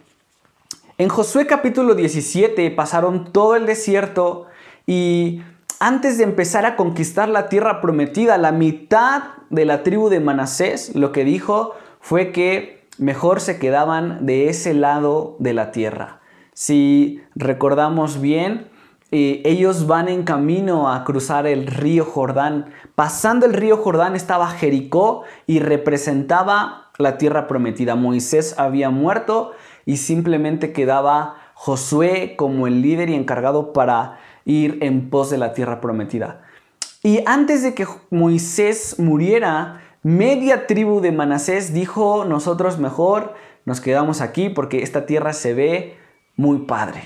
En 0.96 1.08
Josué 1.08 1.49
capítulo 1.49 1.96
17 1.96 2.70
pasaron 2.70 3.32
todo 3.32 3.56
el 3.56 3.66
desierto 3.66 4.46
y 4.87 5.42
antes 5.81 6.19
de 6.19 6.25
empezar 6.25 6.66
a 6.66 6.76
conquistar 6.76 7.28
la 7.28 7.49
tierra 7.49 7.81
prometida, 7.81 8.38
la 8.38 8.52
mitad 8.52 9.23
de 9.50 9.64
la 9.64 9.83
tribu 9.83 10.09
de 10.09 10.21
Manasés 10.21 10.95
lo 10.95 11.12
que 11.12 11.25
dijo 11.25 11.75
fue 12.00 12.33
que 12.33 12.87
mejor 12.99 13.40
se 13.40 13.59
quedaban 13.59 14.26
de 14.26 14.49
ese 14.49 14.75
lado 14.75 15.37
de 15.38 15.54
la 15.54 15.71
tierra. 15.73 16.21
Si 16.52 17.23
recordamos 17.35 18.21
bien, 18.21 18.69
eh, 19.11 19.43
ellos 19.45 19.87
van 19.87 20.09
en 20.09 20.25
camino 20.25 20.93
a 20.93 21.04
cruzar 21.04 21.47
el 21.47 21.66
río 21.66 22.04
Jordán. 22.04 22.66
Pasando 22.95 23.47
el 23.47 23.52
río 23.52 23.76
Jordán 23.76 24.16
estaba 24.16 24.49
Jericó 24.49 25.23
y 25.47 25.61
representaba 25.61 26.90
la 26.99 27.19
tierra 27.19 27.47
prometida. 27.47 27.95
Moisés 27.95 28.59
había 28.59 28.90
muerto 28.90 29.52
y 29.85 29.99
simplemente 29.99 30.73
quedaba 30.73 31.37
Josué 31.54 32.35
como 32.37 32.66
el 32.66 32.83
líder 32.83 33.09
y 33.09 33.14
encargado 33.14 33.73
para 33.73 34.19
ir 34.45 34.79
en 34.83 35.11
pos 35.11 35.31
de 35.31 35.39
la 35.39 35.53
tierra 35.53 35.81
prometida. 35.81 36.43
Y 37.03 37.21
antes 37.27 37.63
de 37.63 37.75
que 37.75 37.87
Moisés 38.11 38.97
muriera, 38.99 39.81
Media 40.05 40.67
tribu 40.67 41.01
de 41.01 41.13
Manasés 41.13 41.73
dijo, 41.73 42.27
nosotros 42.27 42.79
mejor 42.79 43.33
nos 43.65 43.81
quedamos 43.81 44.21
aquí 44.21 44.51
porque 44.51 44.83
esta 44.83 45.07
tierra 45.07 45.33
se 45.33 45.55
ve 45.55 45.97
muy 46.37 46.59
padre. 46.67 47.05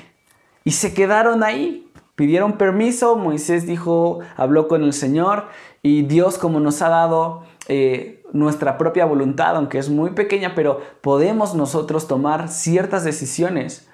Y 0.64 0.72
se 0.72 0.94
quedaron 0.94 1.44
ahí, 1.44 1.92
pidieron 2.16 2.54
permiso, 2.58 3.14
Moisés 3.14 3.68
dijo, 3.68 4.18
habló 4.36 4.66
con 4.66 4.82
el 4.82 4.92
Señor 4.92 5.44
y 5.80 6.02
Dios 6.02 6.38
como 6.38 6.58
nos 6.58 6.82
ha 6.82 6.88
dado 6.88 7.44
eh, 7.68 8.24
nuestra 8.32 8.78
propia 8.78 9.04
voluntad, 9.04 9.54
aunque 9.54 9.78
es 9.78 9.88
muy 9.88 10.10
pequeña, 10.10 10.56
pero 10.56 10.80
podemos 11.00 11.54
nosotros 11.54 12.08
tomar 12.08 12.48
ciertas 12.48 13.04
decisiones. 13.04 13.87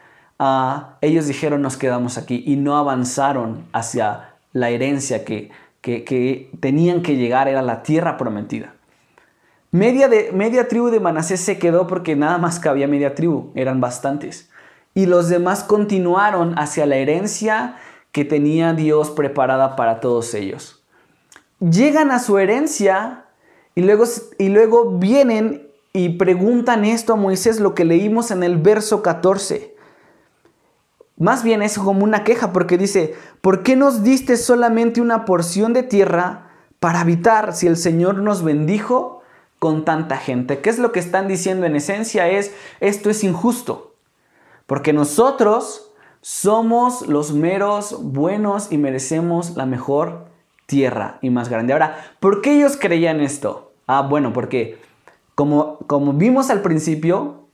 Ellos 1.00 1.26
dijeron 1.26 1.62
nos 1.62 1.76
quedamos 1.76 2.18
aquí 2.18 2.42
y 2.46 2.56
no 2.56 2.76
avanzaron 2.76 3.66
hacia 3.72 4.34
la 4.52 4.70
herencia 4.70 5.24
que, 5.24 5.50
que 5.80 6.50
tenían 6.60 7.02
que 7.02 7.16
llegar, 7.16 7.48
era 7.48 7.62
la 7.62 7.82
tierra 7.82 8.16
prometida. 8.16 8.74
Media, 9.74 10.06
de, 10.06 10.30
media 10.32 10.68
tribu 10.68 10.88
de 10.88 11.00
Manasés 11.00 11.40
se 11.40 11.58
quedó 11.58 11.88
porque 11.88 12.14
nada 12.14 12.38
más 12.38 12.60
cabía 12.60 12.86
media 12.86 13.16
tribu, 13.16 13.50
eran 13.56 13.80
bastantes. 13.80 14.48
Y 14.94 15.06
los 15.06 15.28
demás 15.28 15.64
continuaron 15.64 16.56
hacia 16.56 16.86
la 16.86 16.94
herencia 16.94 17.74
que 18.12 18.24
tenía 18.24 18.72
Dios 18.72 19.10
preparada 19.10 19.74
para 19.74 19.98
todos 19.98 20.32
ellos. 20.34 20.84
Llegan 21.58 22.12
a 22.12 22.20
su 22.20 22.38
herencia 22.38 23.24
y 23.74 23.82
luego, 23.82 24.04
y 24.38 24.48
luego 24.50 24.98
vienen 24.98 25.68
y 25.92 26.10
preguntan 26.10 26.84
esto 26.84 27.14
a 27.14 27.16
Moisés, 27.16 27.58
lo 27.58 27.74
que 27.74 27.84
leímos 27.84 28.30
en 28.30 28.44
el 28.44 28.58
verso 28.58 29.02
14. 29.02 29.73
Más 31.16 31.44
bien 31.44 31.62
es 31.62 31.78
como 31.78 32.04
una 32.04 32.24
queja 32.24 32.52
porque 32.52 32.76
dice, 32.76 33.14
¿por 33.40 33.62
qué 33.62 33.76
nos 33.76 34.02
diste 34.02 34.36
solamente 34.36 35.00
una 35.00 35.24
porción 35.24 35.72
de 35.72 35.82
tierra 35.82 36.50
para 36.80 37.00
habitar 37.00 37.54
si 37.54 37.66
el 37.66 37.76
Señor 37.76 38.16
nos 38.16 38.42
bendijo 38.42 39.22
con 39.64 39.86
tanta 39.86 40.18
gente. 40.18 40.60
¿Qué 40.60 40.68
es 40.68 40.78
lo 40.78 40.92
que 40.92 41.00
están 41.00 41.28
diciendo 41.28 41.64
en 41.64 41.74
esencia? 41.74 42.28
Es, 42.28 42.54
esto 42.80 43.08
es 43.08 43.24
injusto, 43.24 43.94
porque 44.66 44.92
nosotros 44.92 45.90
somos 46.20 47.06
los 47.08 47.32
meros 47.32 47.96
buenos 48.02 48.70
y 48.70 48.76
merecemos 48.76 49.56
la 49.56 49.64
mejor 49.64 50.26
tierra 50.66 51.18
y 51.22 51.30
más 51.30 51.48
grande. 51.48 51.72
Ahora, 51.72 51.96
¿por 52.20 52.42
qué 52.42 52.58
ellos 52.58 52.76
creían 52.78 53.22
esto? 53.22 53.72
Ah, 53.86 54.02
bueno, 54.02 54.34
porque 54.34 54.78
como, 55.34 55.78
como 55.86 56.12
vimos 56.12 56.50
al 56.50 56.60
principio, 56.60 57.46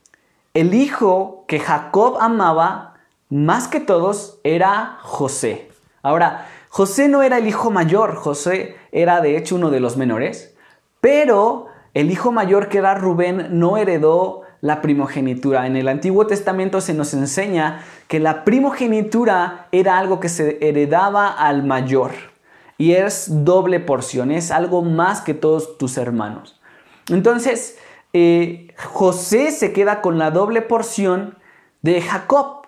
el 0.53 0.73
hijo 0.73 1.45
que 1.47 1.59
Jacob 1.59 2.17
amaba 2.19 2.90
más 3.31 3.67
que 3.67 3.79
todos 3.79 4.39
era 4.43 4.99
José. 5.01 5.71
Ahora, 6.03 6.47
José 6.69 7.07
no 7.09 7.23
era 7.23 7.39
el 7.39 7.47
hijo 7.47 7.71
mayor, 7.71 8.15
José 8.15 8.75
era 8.91 9.21
de 9.21 9.37
hecho 9.37 9.55
uno 9.55 9.71
de 9.71 9.79
los 9.79 9.97
menores, 9.97 10.55
pero 10.99 11.65
el 11.93 12.11
hijo 12.11 12.31
mayor 12.31 12.69
que 12.69 12.77
era 12.77 12.93
Rubén 12.93 13.47
no 13.59 13.77
heredó 13.77 14.43
la 14.61 14.81
primogenitura. 14.81 15.65
En 15.65 15.75
el 15.75 15.87
Antiguo 15.87 16.27
Testamento 16.27 16.79
se 16.81 16.93
nos 16.93 17.13
enseña 17.13 17.83
que 18.07 18.19
la 18.19 18.43
primogenitura 18.43 19.67
era 19.71 19.97
algo 19.97 20.19
que 20.19 20.29
se 20.29 20.59
heredaba 20.61 21.27
al 21.27 21.63
mayor. 21.63 22.11
Y 22.77 22.93
es 22.93 23.45
doble 23.45 23.79
porción, 23.79 24.31
es 24.31 24.51
algo 24.51 24.81
más 24.81 25.21
que 25.21 25.33
todos 25.33 25.77
tus 25.77 25.97
hermanos. 25.97 26.59
Entonces, 27.09 27.77
eh, 28.13 28.73
José 28.77 29.51
se 29.51 29.71
queda 29.71 30.01
con 30.01 30.17
la 30.17 30.31
doble 30.31 30.61
porción 30.61 31.37
de 31.81 32.01
Jacob. 32.01 32.60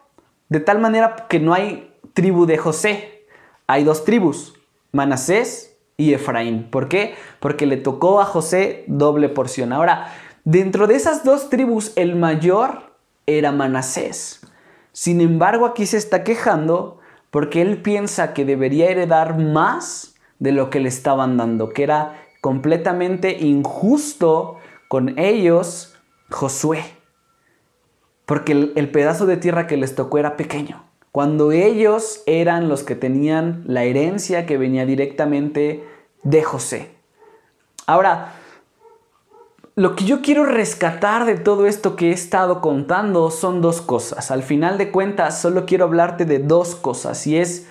De 0.54 0.60
tal 0.60 0.78
manera 0.78 1.26
que 1.30 1.40
no 1.40 1.56
hay 1.56 1.92
tribu 2.14 2.46
de 2.46 2.60
José. 2.60 3.26
Hay 3.66 3.84
dos 3.84 4.06
tribus, 4.06 4.54
Manasés 4.92 5.76
y 5.98 6.14
Efraín. 6.14 6.70
¿Por 6.70 6.90
qué? 6.90 7.16
Porque 7.40 7.66
le 7.66 7.78
tocó 7.78 8.22
a 8.22 8.26
José 8.26 8.84
doble 8.86 9.30
porción. 9.30 9.74
Ahora, 9.74 10.14
dentro 10.44 10.86
de 10.86 10.94
esas 10.94 11.24
dos 11.24 11.50
tribus, 11.50 11.92
el 11.96 12.16
mayor 12.16 12.94
era 13.26 13.52
Manasés. 13.52 14.42
Sin 14.92 15.22
embargo, 15.22 15.66
aquí 15.66 15.88
se 15.88 15.98
está 15.98 16.24
quejando 16.24 17.00
porque 17.32 17.64
él 17.64 17.82
piensa 17.82 18.36
que 18.36 18.46
debería 18.46 18.92
heredar 18.92 19.40
más 19.40 20.14
de 20.38 20.52
lo 20.52 20.70
que 20.70 20.82
le 20.82 20.90
estaban 20.90 21.36
dando, 21.36 21.70
que 21.70 21.82
era 21.82 22.28
completamente 22.42 23.40
injusto 23.40 24.60
con 24.88 25.18
ellos 25.18 25.96
Josué. 26.30 27.03
Porque 28.26 28.72
el, 28.76 28.90
pedazo 28.90 29.26
de 29.26 29.38
tierra 29.38 29.68
que 29.68 29.78
les 29.78 29.96
tocó 29.96 30.18
era 30.18 30.38
pequeño. 30.38 30.84
Cuando 31.12 31.52
ellos 31.52 32.24
eran 32.26 32.70
los 32.70 32.84
que 32.84 32.96
tenían 32.96 33.64
la 33.66 33.84
herencia 33.84 34.46
que 34.46 34.58
venía 34.58 34.86
directamente 34.86 35.88
de 36.24 36.44
José. 36.44 36.92
Ahora, 37.86 38.34
lo 39.76 39.96
que 39.96 40.06
yo 40.06 40.22
quiero 40.22 40.46
rescatar 40.46 41.26
de 41.26 41.36
todo 41.36 41.68
esto 41.68 41.96
que 41.96 42.10
he 42.10 42.14
estado 42.14 42.62
contando 42.62 43.30
son 43.30 43.62
dos 43.62 43.82
cosas. 43.82 44.32
Al 44.32 44.44
final 44.44 44.78
de 44.78 44.92
cuentas, 44.92 45.42
solo 45.42 45.66
quiero 45.66 45.86
hablarte 45.86 46.26
de 46.26 46.40
dos 46.40 46.76
cosas. 46.76 47.28
Y 47.28 47.38
es, 47.38 47.68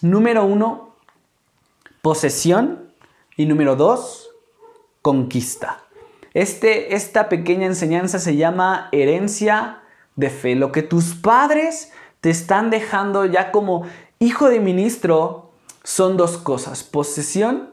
número 0.00 0.44
uno, 0.44 0.94
posesión. 2.02 2.88
Y 3.36 3.46
número 3.46 3.76
dos, 3.76 4.30
conquista. 5.02 5.80
Este, 6.34 6.94
esta 6.94 7.28
pequeña 7.28 7.66
enseñanza 7.66 8.18
se 8.18 8.36
llama 8.36 8.88
herencia 8.92 9.82
de 10.18 10.30
fe. 10.30 10.56
Lo 10.56 10.72
que 10.72 10.82
tus 10.82 11.14
padres 11.14 11.92
te 12.20 12.28
están 12.28 12.70
dejando 12.70 13.24
ya 13.24 13.52
como 13.52 13.84
hijo 14.18 14.50
de 14.50 14.60
ministro 14.60 15.52
son 15.84 16.16
dos 16.16 16.36
cosas, 16.36 16.82
posesión 16.82 17.70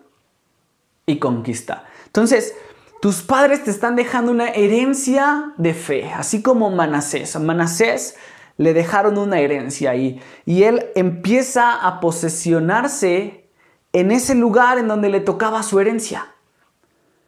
y 1.07 1.17
conquista. 1.17 1.85
Entonces, 2.05 2.55
tus 3.01 3.23
padres 3.23 3.63
te 3.63 3.71
están 3.71 3.95
dejando 3.95 4.31
una 4.31 4.49
herencia 4.49 5.53
de 5.57 5.73
fe, 5.73 6.13
así 6.13 6.41
como 6.41 6.69
Manasés. 6.69 7.37
Manasés 7.39 8.15
le 8.57 8.73
dejaron 8.73 9.17
una 9.17 9.39
herencia 9.39 9.91
ahí 9.91 10.21
y 10.45 10.63
él 10.63 10.85
empieza 10.95 11.73
a 11.73 11.99
posesionarse 11.99 13.49
en 13.91 14.11
ese 14.11 14.35
lugar 14.35 14.77
en 14.77 14.87
donde 14.87 15.09
le 15.09 15.19
tocaba 15.19 15.63
su 15.63 15.79
herencia. 15.79 16.27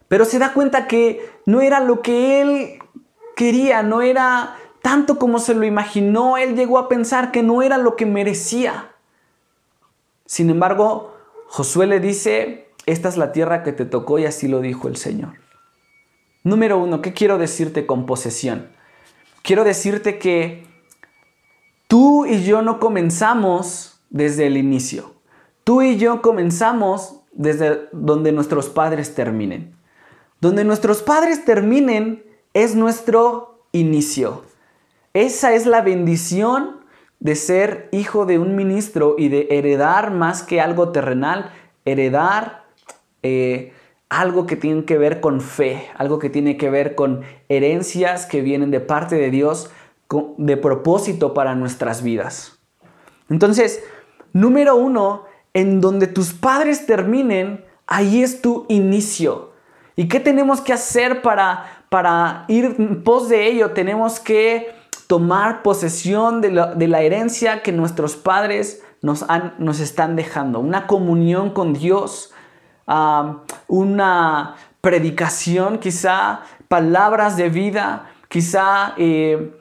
Pero 0.08 0.26
se 0.26 0.40
da 0.40 0.54
cuenta 0.54 0.88
que 0.88 1.28
no 1.46 1.60
era 1.60 1.80
lo 1.80 2.02
que 2.02 2.42
él 2.42 2.80
quería, 3.36 3.84
no 3.84 4.02
era 4.02 4.56
tanto 4.88 5.20
como 5.20 5.40
se 5.40 5.54
lo 5.54 5.66
imaginó, 5.66 6.38
él 6.38 6.56
llegó 6.56 6.80
a 6.80 6.88
pensar 6.88 7.34
que 7.34 7.44
no 7.44 7.62
era 7.62 7.78
lo 7.78 7.98
que 7.98 8.06
merecía. 8.06 8.96
Sin 10.26 10.50
embargo, 10.50 11.14
Josué 11.48 11.88
le 11.88 12.00
dice, 12.00 12.70
esta 12.86 13.10
es 13.10 13.18
la 13.18 13.34
tierra 13.34 13.64
que 13.64 13.74
te 13.74 13.84
tocó 13.84 14.18
y 14.18 14.24
así 14.24 14.48
lo 14.48 14.62
dijo 14.62 14.88
el 14.88 14.96
Señor. 14.96 15.34
Número 16.46 16.78
uno, 16.78 17.02
¿qué 17.02 17.12
quiero 17.12 17.38
decirte 17.38 17.86
con 17.86 18.06
posesión? 18.06 18.70
Quiero 19.42 19.66
decirte 19.66 20.20
que 20.20 20.66
tú 21.90 22.26
y 22.26 22.46
yo 22.46 22.62
no 22.62 22.80
comenzamos 22.80 24.00
desde 24.10 24.48
el 24.48 24.56
inicio. 24.56 25.16
Tú 25.66 25.82
y 25.82 25.98
yo 25.98 26.22
comenzamos 26.22 27.20
desde 27.34 27.90
donde 27.92 28.32
nuestros 28.32 28.70
padres 28.70 29.14
terminen. 29.14 29.76
Donde 30.40 30.64
nuestros 30.64 31.02
padres 31.02 31.44
terminen 31.44 32.24
es 32.54 32.74
nuestro 32.74 33.66
inicio. 33.74 34.47
Esa 35.18 35.56
es 35.56 35.66
la 35.66 35.82
bendición 35.82 36.82
de 37.20 37.34
ser 37.34 37.90
hijo 37.92 38.28
de 38.28 38.38
un 38.38 38.56
ministro 38.56 39.16
y 39.18 39.30
de 39.30 39.48
heredar 39.50 40.12
más 40.12 40.44
que 40.44 40.62
algo 40.62 40.90
terrenal, 40.90 41.50
heredar 41.86 42.66
eh, 43.24 43.74
algo 44.10 44.46
que 44.46 44.56
tiene 44.56 44.86
que 44.86 45.00
ver 45.00 45.20
con 45.20 45.42
fe, 45.42 45.88
algo 45.98 46.20
que 46.20 46.30
tiene 46.30 46.56
que 46.56 46.70
ver 46.70 46.94
con 46.94 47.24
herencias 47.50 48.28
que 48.28 48.44
vienen 48.44 48.70
de 48.70 48.80
parte 48.80 49.16
de 49.16 49.32
Dios 49.32 49.72
de 50.38 50.56
propósito 50.56 51.34
para 51.34 51.56
nuestras 51.56 52.04
vidas. 52.04 52.60
Entonces, 53.28 53.84
número 54.34 54.76
uno, 54.76 55.24
en 55.56 55.82
donde 55.82 56.06
tus 56.06 56.32
padres 56.32 56.86
terminen, 56.86 57.66
ahí 57.88 58.22
es 58.22 58.40
tu 58.44 58.68
inicio. 58.70 59.54
¿Y 59.96 60.10
qué 60.10 60.20
tenemos 60.20 60.62
que 60.62 60.74
hacer 60.74 61.24
para, 61.24 61.86
para 61.90 62.46
ir 62.50 62.76
en 62.78 63.02
pos 63.04 63.30
de 63.30 63.48
ello? 63.48 63.72
Tenemos 63.72 64.20
que 64.20 64.77
tomar 65.08 65.64
posesión 65.64 66.42
de 66.42 66.52
la, 66.52 67.02
herencia 67.02 67.64
que 67.64 67.72
nuestros 67.72 68.16
padres 68.16 68.84
nos, 69.02 69.24
están 69.80 70.16
dejando, 70.16 70.60
una 70.60 70.86
comunión 70.86 71.52
con 71.52 71.74
Dios, 71.74 72.34
una 73.68 74.56
predicación, 74.82 75.80
quizá 75.80 76.42
palabras 76.68 77.38
de 77.38 77.50
vida, 77.50 78.12
quizá 78.28 78.94
eh, 78.98 79.54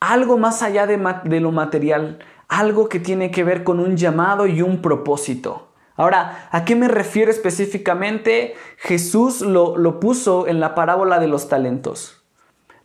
algo 0.00 0.38
más 0.38 0.62
allá 0.62 0.86
de, 0.86 1.40
lo 1.40 1.52
material, 1.52 2.18
algo 2.48 2.88
que 2.88 2.98
tiene 2.98 3.30
que 3.30 3.44
ver 3.44 3.64
con 3.64 3.80
un 3.80 3.96
llamado 3.96 4.46
y 4.46 4.62
un 4.62 4.80
propósito. 4.80 5.68
Ahora, 5.96 6.48
¿a 6.50 6.64
qué 6.64 6.76
me 6.76 6.88
refiero 6.88 7.30
específicamente? 7.30 8.54
Jesús 8.78 9.42
lo 9.42 10.00
puso 10.00 10.46
en 10.46 10.60
la 10.60 10.74
parábola 10.74 11.18
de 11.18 11.26
los 11.26 11.48
talentos. 11.48 12.17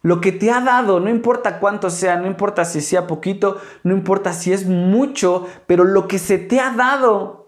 Lo 0.04 0.20
que 0.20 0.34
te 0.34 0.52
ha 0.52 0.60
dado, 0.60 1.00
no 1.00 1.10
importa 1.10 1.60
cuánto 1.60 1.90
sea, 1.90 2.18
no 2.18 2.28
importa 2.28 2.66
si 2.66 2.82
sea 2.82 3.08
poquito, 3.08 3.62
no 3.84 3.94
importa 3.94 4.34
si 4.34 4.52
es 4.52 4.66
mucho, 4.68 5.48
pero 5.66 5.86
lo 5.86 6.10
que 6.10 6.20
se 6.20 6.38
te 6.38 6.60
ha 6.60 6.72
dado, 6.72 7.48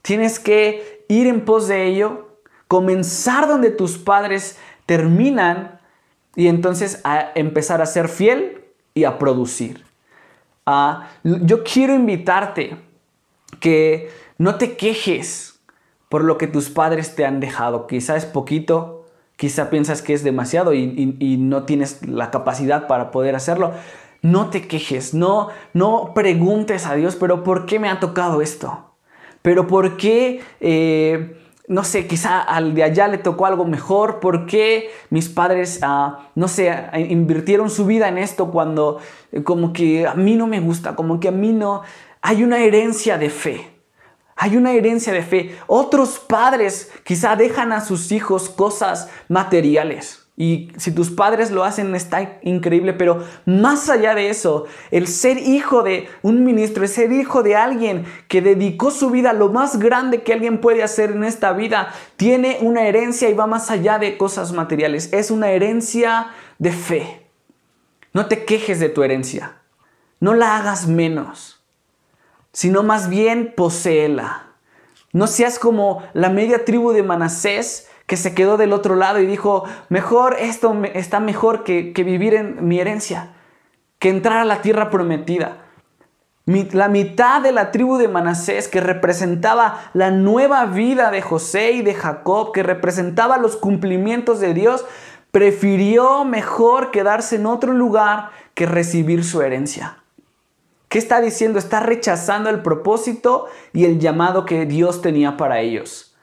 tienes 0.00 0.38
que 0.38 1.04
ir 1.08 1.26
en 1.26 1.44
pos 1.44 1.68
de 1.68 1.84
ello, 1.84 2.38
comenzar 2.68 3.46
donde 3.46 3.70
tus 3.70 3.98
padres 3.98 4.58
terminan 4.86 5.78
y 6.34 6.48
entonces 6.48 7.02
a 7.04 7.32
empezar 7.34 7.82
a 7.82 7.86
ser 7.86 8.08
fiel 8.08 8.64
y 8.94 9.04
a 9.04 9.18
producir. 9.18 9.84
Ah, 10.64 11.10
yo 11.22 11.62
quiero 11.64 11.94
invitarte 11.94 12.78
que 13.60 14.10
no 14.38 14.56
te 14.56 14.78
quejes 14.78 15.60
por 16.08 16.24
lo 16.24 16.38
que 16.38 16.46
tus 16.46 16.70
padres 16.70 17.14
te 17.14 17.26
han 17.26 17.40
dejado. 17.40 17.86
Quizá 17.86 18.16
es 18.16 18.24
poquito, 18.24 19.03
quizá 19.44 19.68
piensas 19.68 20.00
que 20.00 20.14
es 20.14 20.24
demasiado 20.24 20.72
y, 20.72 21.36
no 21.38 21.64
tienes 21.64 22.08
la 22.08 22.30
capacidad 22.30 22.86
para 22.86 23.10
poder 23.10 23.36
hacerlo. 23.36 23.72
No 24.22 24.48
te 24.48 24.66
quejes, 24.66 25.12
no, 25.12 25.50
no 25.74 26.12
preguntes 26.14 26.86
a 26.86 26.94
Dios, 26.94 27.14
pero 27.14 27.44
¿por 27.44 27.66
qué 27.66 27.78
me 27.78 27.90
ha 27.90 28.00
tocado 28.00 28.40
esto? 28.40 28.94
pero 29.42 29.66
¿por 29.66 29.98
qué, 29.98 30.40
eh, 30.62 31.36
no 31.68 31.84
sé, 31.84 32.06
quizá 32.06 32.40
al 32.40 32.74
de 32.74 32.84
allá 32.84 33.06
le 33.08 33.18
tocó 33.18 33.44
algo 33.44 33.66
mejor? 33.66 34.18
¿Por 34.18 34.46
qué 34.46 34.88
mis 35.10 35.28
padres, 35.28 35.80
ah, 35.82 36.30
no 36.34 36.48
sé, 36.48 36.74
invirtieron 37.10 37.68
su 37.68 37.84
vida 37.84 38.08
en 38.08 38.16
esto 38.16 38.50
cuando 38.50 39.00
eh, 39.32 39.42
como 39.42 39.74
que 39.74 40.06
a 40.06 40.14
mí 40.14 40.36
no 40.36 40.46
me 40.46 40.60
gusta, 40.60 40.96
como 40.96 41.20
que 41.20 41.28
a 41.28 41.32
mí 41.32 41.52
no... 41.52 41.82
Hay 42.22 42.42
una 42.42 42.56
herencia 42.60 43.18
de 43.18 43.28
fe. 43.28 43.73
Hay 44.36 44.56
una 44.56 44.72
herencia 44.72 45.12
de 45.12 45.22
fe. 45.22 45.56
Otros 45.66 46.18
padres 46.18 46.90
quizá 47.04 47.36
dejan 47.36 47.72
a 47.72 47.80
sus 47.80 48.12
hijos 48.12 48.48
cosas 48.48 49.08
materiales. 49.28 50.24
Y 50.36 50.72
si 50.78 50.90
tus 50.90 51.10
padres 51.10 51.52
lo 51.52 51.62
hacen 51.62 51.94
está 51.94 52.40
increíble, 52.42 52.92
pero 52.92 53.24
más 53.46 53.88
allá 53.88 54.16
de 54.16 54.30
eso, 54.30 54.64
el 54.90 55.06
ser 55.06 55.38
hijo 55.38 55.84
de 55.84 56.08
un 56.22 56.42
ministro, 56.42 56.82
el 56.82 56.88
ser 56.88 57.12
hijo 57.12 57.44
de 57.44 57.54
alguien 57.54 58.04
que 58.26 58.42
dedicó 58.42 58.90
su 58.90 59.10
vida 59.10 59.30
a 59.30 59.34
lo 59.34 59.50
más 59.50 59.78
grande 59.78 60.24
que 60.24 60.32
alguien 60.32 60.60
puede 60.60 60.82
hacer 60.82 61.12
en 61.12 61.22
esta 61.22 61.52
vida, 61.52 61.94
tiene 62.16 62.58
una 62.62 62.82
herencia 62.82 63.30
y 63.30 63.34
va 63.34 63.46
más 63.46 63.70
allá 63.70 64.00
de 64.00 64.16
cosas 64.16 64.50
materiales. 64.50 65.12
Es 65.12 65.30
una 65.30 65.50
herencia 65.50 66.30
de 66.58 66.72
fe. 66.72 67.28
No 68.12 68.26
te 68.26 68.44
quejes 68.44 68.80
de 68.80 68.88
tu 68.88 69.04
herencia. 69.04 69.58
No 70.18 70.34
la 70.34 70.56
hagas 70.56 70.88
menos, 70.88 71.53
sino 72.54 72.84
más 72.84 73.10
bien 73.10 73.52
poséela. 73.54 74.46
No 75.12 75.26
seas 75.26 75.58
como 75.58 76.02
la 76.14 76.30
media 76.30 76.64
tribu 76.64 76.92
de 76.92 77.02
Manasés 77.02 77.90
que 78.06 78.16
se 78.16 78.34
quedó 78.34 78.56
del 78.56 78.72
otro 78.72 78.94
lado 78.96 79.18
y 79.18 79.26
dijo, 79.26 79.64
mejor 79.88 80.36
esto 80.38 80.74
está 80.94 81.20
mejor 81.20 81.64
que, 81.64 81.92
vivir 81.96 82.34
en 82.34 82.66
mi 82.66 82.78
herencia, 82.78 83.34
que 83.98 84.08
entrar 84.08 84.38
a 84.38 84.44
la 84.44 84.62
tierra 84.62 84.88
prometida. 84.88 85.58
La 86.46 86.88
mitad 86.88 87.40
de 87.40 87.52
la 87.52 87.72
tribu 87.72 87.96
de 87.96 88.08
Manasés, 88.08 88.68
que 88.68 88.80
representaba 88.80 89.90
la 89.92 90.10
nueva 90.10 90.66
vida 90.66 91.10
de 91.10 91.22
José 91.22 91.72
y 91.72 91.82
de 91.82 91.94
Jacob, 91.94 92.52
que 92.52 92.62
representaba 92.62 93.38
los 93.38 93.56
cumplimientos 93.56 94.38
de 94.40 94.54
Dios, 94.54 94.84
prefirió 95.32 96.24
mejor 96.24 96.92
quedarse 96.92 97.36
en 97.36 97.46
otro 97.46 97.72
lugar 97.72 98.30
que 98.54 98.66
recibir 98.66 99.24
su 99.24 99.42
herencia. 99.42 100.03
¿Qué 100.94 101.00
está 101.00 101.20
diciendo? 101.20 101.58
Está 101.58 101.80
rechazando 101.80 102.50
el 102.50 102.62
propósito 102.62 103.46
y 103.72 103.84
el 103.84 103.98
llamado 103.98 104.44
que 104.44 104.64
Dios 104.64 105.02
tenía 105.02 105.36
para 105.36 105.58
ellos. 105.58 106.14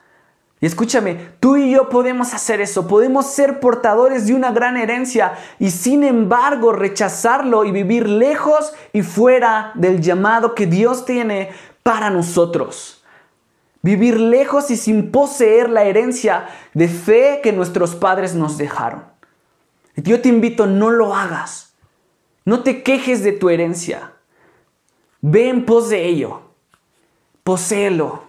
Y 0.62 0.66
escúchame, 0.66 1.28
tú 1.42 1.58
y 1.58 1.72
yo 1.72 1.90
podemos 1.90 2.34
hacer 2.34 2.62
eso, 2.62 2.88
podemos 2.88 3.26
ser 3.26 3.60
portadores 3.60 4.28
de 4.28 4.34
una 4.34 4.54
gran 4.54 4.78
herencia 4.78 5.34
y 5.60 5.72
sin 5.72 6.06
embargo 6.06 6.72
rechazarlo 6.72 7.66
y 7.66 7.74
vivir 7.74 8.08
lejos 8.08 8.72
y 8.94 9.02
fuera 9.02 9.74
del 9.76 10.00
llamado 10.00 10.56
que 10.56 10.68
Dios 10.68 11.04
tiene 11.04 11.50
para 11.84 12.10
nosotros. 12.10 13.04
Vivir 13.82 14.22
lejos 14.22 14.72
y 14.72 14.78
sin 14.78 15.12
poseer 15.12 15.70
la 15.70 15.84
herencia 15.84 16.48
de 16.74 16.88
fe 16.88 17.42
que 17.44 17.52
nuestros 17.52 17.94
padres 17.94 18.36
nos 18.36 18.58
dejaron. 18.58 19.04
Yo 19.98 20.22
te 20.22 20.30
invito, 20.30 20.66
no 20.66 20.92
lo 20.92 21.14
hagas. 21.14 21.74
No 22.46 22.64
te 22.64 22.84
quejes 22.84 23.22
de 23.22 23.34
tu 23.34 23.50
herencia. 23.50 24.11
Ve 25.22 25.50
en 25.50 25.66
pos 25.66 25.90
de 25.90 26.08
ello. 26.08 26.42
Poséelo. 27.44 28.24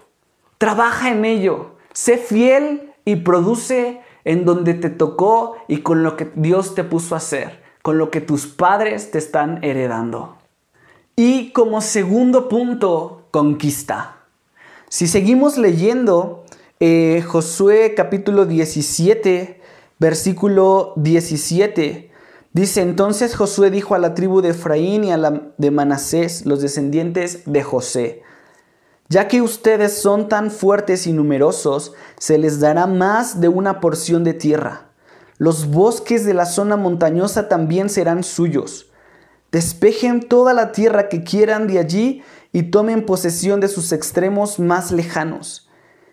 Trabaja 0.58 1.10
en 1.10 1.24
ello. 1.24 1.76
Sé 1.92 2.18
fiel 2.18 2.92
y 3.04 3.16
produce 3.16 4.00
en 4.24 4.44
donde 4.44 4.74
te 4.74 4.90
tocó 4.90 5.56
y 5.68 5.78
con 5.78 6.02
lo 6.02 6.16
que 6.16 6.30
Dios 6.34 6.74
te 6.74 6.84
puso 6.84 7.14
a 7.14 7.18
hacer. 7.18 7.62
con 7.82 7.98
lo 7.98 8.12
que 8.12 8.20
tus 8.20 8.46
padres 8.46 9.10
te 9.10 9.18
están 9.18 9.62
heredando. 9.64 10.36
Y 11.16 11.50
como 11.50 11.80
segundo 11.80 12.48
punto, 12.48 13.26
conquista. 13.32 14.18
Si 14.88 15.08
seguimos 15.08 15.58
leyendo 15.58 16.44
eh, 16.78 17.24
Josué 17.26 17.94
capítulo 17.96 18.46
17, 18.46 19.60
versículo 19.98 20.92
17, 20.96 22.11
dice, 22.52 22.82
entonces 22.82 23.34
Josué 23.36 23.70
dijo 23.70 23.94
a 23.94 23.98
la 23.98 24.14
tribu 24.14 24.40
de 24.40 24.50
Efraín 24.50 25.04
y 25.04 25.12
a 25.12 25.16
la 25.16 25.52
de 25.58 25.70
Manasés, 25.70 26.46
los 26.46 26.60
descendientes 26.60 27.42
de 27.46 27.62
José, 27.62 28.22
ya 29.08 29.28
que 29.28 29.42
ustedes 29.42 30.00
son 30.00 30.28
tan 30.28 30.50
fuertes 30.50 31.06
y 31.06 31.12
numerosos, 31.12 31.92
se 32.18 32.38
les 32.38 32.60
dará 32.60 32.86
más 32.86 33.40
de 33.40 33.48
una 33.48 33.80
porción 33.80 34.24
de 34.24 34.32
tierra. 34.32 34.88
Los 35.36 35.66
bosques 35.66 36.24
de 36.24 36.34
la 36.34 36.46
zona 36.46 36.76
montañosa 36.76 37.48
también 37.48 37.90
serán 37.90 38.22
suyos. 38.24 38.90
Despejen 39.50 40.28
toda 40.28 40.54
la 40.54 40.72
tierra 40.72 41.08
que 41.08 41.24
quieran 41.24 41.66
de 41.66 41.78
allí 41.78 42.22
y 42.52 42.70
tomen 42.70 43.04
posesión 43.04 43.60
de 43.60 43.68
sus 43.68 43.92
extremos 43.92 44.58
más 44.58 44.92
lejanos. 44.92 45.68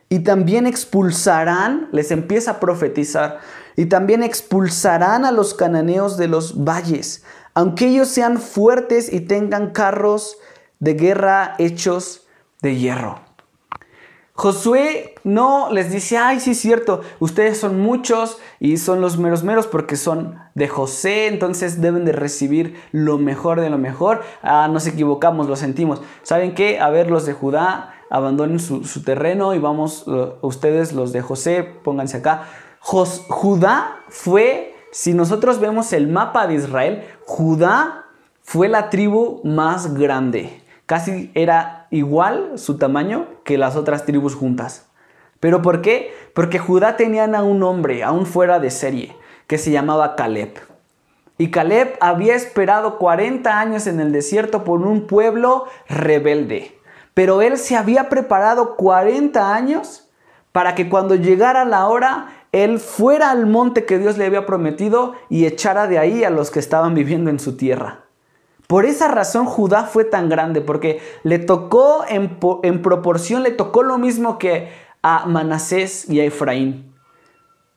Y 0.10 0.20
también 0.20 0.66
expulsarán, 0.66 1.88
les 1.92 2.12
empieza 2.12 2.52
a 2.52 2.60
profetizar, 2.60 3.40
y 3.76 3.86
también 3.86 4.24
expulsarán 4.24 5.24
a 5.24 5.32
los 5.32 5.54
cananeos 5.54 6.18
de 6.18 6.28
los 6.28 6.64
valles, 6.64 7.24
aunque 7.54 7.88
ellos 7.88 8.10
sean 8.10 8.40
fuertes 8.40 9.14
y 9.14 9.22
tengan 9.22 9.72
carros 9.72 10.38
de 10.80 10.96
guerra 10.96 11.56
hechos 11.60 12.28
de 12.62 12.76
hierro. 12.76 13.22
Josué 14.34 15.16
no 15.26 15.70
les 15.70 15.92
dice, 15.92 16.18
ay, 16.18 16.40
sí 16.40 16.52
es 16.52 16.60
cierto, 16.62 17.02
ustedes 17.20 17.58
son 17.58 17.82
muchos 17.82 18.38
y 18.62 18.78
son 18.78 19.02
los 19.02 19.18
meros 19.18 19.44
meros 19.44 19.68
porque 19.68 19.98
son 19.98 20.40
de 20.56 20.70
José, 20.70 21.28
entonces 21.28 21.82
deben 21.82 22.06
de 22.06 22.14
recibir 22.14 22.82
lo 22.94 23.18
mejor 23.18 23.60
de 23.60 23.70
lo 23.70 23.78
mejor. 23.78 24.22
Ah, 24.42 24.70
nos 24.72 24.88
equivocamos, 24.88 25.50
lo 25.50 25.58
sentimos. 25.58 26.02
¿Saben 26.24 26.56
qué? 26.56 26.80
A 26.80 26.90
ver, 26.90 27.12
los 27.12 27.26
de 27.26 27.34
Judá 27.34 27.99
abandonen 28.10 28.60
su, 28.60 29.04
terreno 29.04 29.54
y 29.54 29.60
vamos, 29.60 30.06
ustedes 30.42 30.94
los 30.94 31.12
de 31.12 31.22
José, 31.22 31.64
pónganse 31.64 32.18
acá. 32.18 32.44
Judá 32.80 34.00
fue, 34.10 34.76
si 34.92 35.14
nosotros 35.14 35.60
vemos 35.60 35.94
el 35.94 36.08
mapa 36.08 36.48
de 36.48 36.56
Israel, 36.56 37.04
Judá 37.26 38.06
fue 38.42 38.68
la 38.68 38.90
tribu 38.90 39.42
más 39.44 39.94
grande. 39.94 40.64
Casi 40.86 41.32
era 41.36 41.88
igual 41.92 42.54
su 42.56 42.78
tamaño 42.78 43.28
que 43.44 43.58
las 43.58 43.76
otras 43.76 44.06
tribus 44.06 44.34
juntas. 44.34 44.88
¿Pero 45.40 45.62
por 45.62 45.82
qué? 45.82 46.12
Porque 46.34 46.60
Judá 46.60 46.98
tenían 46.98 47.36
a 47.36 47.44
un 47.44 47.62
hombre, 47.64 48.04
aún 48.04 48.26
fuera 48.26 48.60
de 48.60 48.72
serie, 48.72 49.16
que 49.48 49.58
se 49.58 49.72
llamaba 49.72 50.16
Caleb. 50.16 50.54
Y 51.38 51.52
Caleb 51.52 51.96
había 52.02 52.36
esperado 52.36 52.98
40 52.98 53.60
años 53.60 53.88
en 53.88 54.00
el 54.00 54.12
desierto 54.12 54.64
por 54.64 54.82
un 54.82 55.08
pueblo 55.08 55.66
rebelde. 55.88 56.79
Pero 57.20 57.42
él 57.42 57.58
se 57.58 57.76
había 57.76 58.08
preparado 58.08 58.78
40 58.78 59.54
años 59.54 60.08
para 60.54 60.74
que 60.74 60.88
cuando 60.88 61.16
llegara 61.16 61.66
la 61.66 61.86
hora, 61.90 62.46
él 62.54 62.80
fuera 62.80 63.30
al 63.30 63.46
monte 63.46 63.84
que 63.84 64.00
Dios 64.00 64.18
le 64.18 64.26
había 64.26 64.46
prometido 64.46 65.16
y 65.28 65.46
echara 65.46 65.88
de 65.88 66.00
ahí 66.00 66.24
a 66.24 66.30
los 66.30 66.50
que 66.50 66.60
estaban 66.60 66.96
viviendo 66.96 67.30
en 67.30 67.42
su 67.42 67.58
tierra. 67.58 68.06
Por 68.68 68.86
esa 68.86 69.10
razón 69.10 69.48
Judá 69.48 69.84
fue 69.84 70.06
tan 70.06 70.30
grande, 70.30 70.62
porque 70.62 71.02
le 71.24 71.40
tocó 71.40 72.06
en, 72.08 72.40
proporción, 72.82 73.44
le 73.44 73.52
tocó 73.52 73.84
lo 73.84 73.98
mismo 73.98 74.40
que 74.40 74.70
a 75.02 75.26
Manasés 75.26 76.10
y 76.10 76.22
a 76.22 76.24
Efraín. 76.24 76.96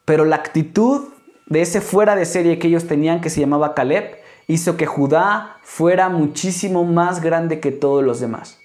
Pero 0.04 0.24
la 0.24 0.36
actitud 0.36 1.08
de 1.46 1.62
ese 1.62 1.80
fuera 1.80 2.14
de 2.14 2.26
serie 2.26 2.60
que 2.60 2.68
ellos 2.68 2.86
tenían, 2.86 3.20
que 3.20 3.28
se 3.28 3.40
llamaba 3.40 3.74
Caleb, 3.74 4.18
hizo 4.46 4.76
que 4.76 4.86
Judá 4.86 5.56
fuera 5.64 6.08
muchísimo 6.10 6.84
más 6.84 7.20
grande 7.20 7.58
que 7.58 7.72
todos 7.72 8.04
los 8.04 8.20
demás. 8.20 8.61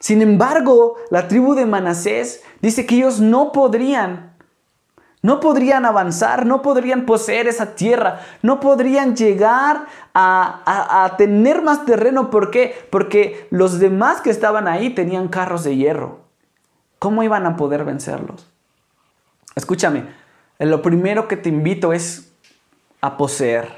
Sin 0.00 0.22
embargo, 0.22 0.96
la 1.10 1.28
tribu 1.28 1.54
de 1.54 1.66
Manasés 1.66 2.42
dice 2.60 2.86
que 2.86 2.96
ellos 2.96 3.20
no 3.20 3.52
podrían 3.52 4.30
no 5.22 5.38
podrían 5.40 5.84
avanzar, 5.84 6.46
no 6.46 6.62
podrían 6.62 7.04
poseer 7.04 7.46
esa 7.46 7.74
tierra, 7.74 8.20
no 8.42 8.58
podrían 8.58 9.14
llegar 9.14 9.86
a, 10.14 11.14
tener 11.18 11.60
más 11.60 11.84
terreno. 11.84 12.30
¿Por 12.30 12.50
qué? 12.50 12.88
Porque 12.90 13.46
los 13.50 13.78
demás 13.78 14.22
que 14.22 14.30
estaban 14.30 14.66
ahí 14.66 14.90
tenían 14.90 15.28
carros 15.28 15.62
de 15.62 15.76
hierro. 15.76 16.20
¿Cómo 16.98 17.22
iban 17.22 17.44
a 17.46 17.56
poder 17.56 17.84
vencerlos? 17.84 18.50
Escúchame, 19.56 20.06
lo 20.58 20.80
primero 20.80 21.28
que 21.28 21.36
te 21.36 21.50
invito 21.50 21.92
es 21.92 22.32
a 23.02 23.18
poseer. 23.18 23.68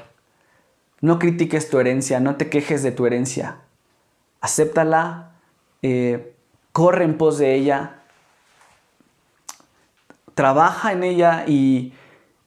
No 1.01 1.19
critiques 1.19 1.69
tu 1.69 1.77
herencia, 1.77 2.21
no 2.21 2.37
te 2.37 2.49
quejes 2.49 2.83
de 2.83 2.93
tu 2.93 3.05
herencia. 3.05 3.57
Acéptala, 4.39 5.32
eh, 5.83 6.33
corre 6.71 7.03
en 7.03 7.17
pos 7.17 7.37
de 7.37 7.53
ella, 7.53 7.99
trabaja 10.33 10.93
en 10.93 11.03
ella 11.03 11.45
y, 11.47 11.93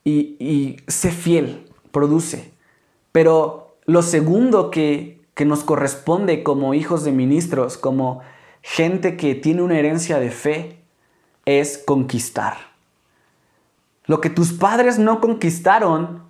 y, 0.05 0.79
sé 0.89 1.11
fiel, 1.11 1.71
produce. 1.93 2.53
Pero 3.13 3.77
lo 3.85 4.03
segundo 4.03 4.71
que, 4.71 5.21
que 5.35 5.45
nos 5.45 5.65
corresponde 5.65 6.43
como 6.43 6.75
hijos 6.75 7.05
de 7.05 7.13
ministros, 7.13 7.77
como 7.77 8.23
gente 8.63 9.17
que 9.17 9.35
tiene 9.35 9.63
una 9.63 9.79
herencia 9.79 10.19
de 10.19 10.31
fe, 10.31 10.83
es 11.45 11.79
conquistar. 11.79 12.57
Lo 14.07 14.21
que 14.21 14.31
tus 14.31 14.53
padres 14.53 14.99
no 14.99 15.21
conquistaron, 15.21 16.23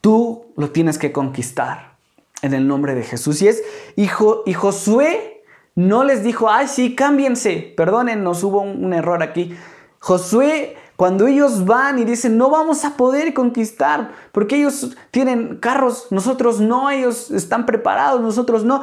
tú 0.00 0.46
lo 0.56 0.70
tienes 0.70 0.98
que 0.98 1.12
conquistar 1.12 1.96
en 2.42 2.54
el 2.54 2.66
nombre 2.66 2.94
de 2.94 3.02
Jesús. 3.02 3.40
Y 3.40 3.48
es, 3.48 3.62
hijo, 3.94 4.42
y 4.46 4.52
Josué 4.52 5.35
no 5.76 6.02
les 6.02 6.24
dijo, 6.24 6.50
ay, 6.50 6.66
sí, 6.66 6.96
cámbiense, 6.96 7.72
perdonen, 7.76 8.24
nos 8.24 8.42
hubo 8.42 8.62
un 8.62 8.92
error 8.92 9.22
aquí. 9.22 9.56
Josué, 10.00 10.76
cuando 10.96 11.28
ellos 11.28 11.64
van 11.64 12.00
y 12.00 12.04
dicen, 12.04 12.36
no 12.36 12.50
vamos 12.50 12.84
a 12.84 12.96
poder 12.96 13.32
conquistar, 13.32 14.10
porque 14.32 14.56
ellos 14.56 14.96
tienen 15.12 15.58
carros, 15.58 16.08
nosotros 16.10 16.60
no, 16.60 16.90
ellos 16.90 17.30
están 17.30 17.66
preparados, 17.66 18.20
nosotros 18.20 18.64
no. 18.64 18.80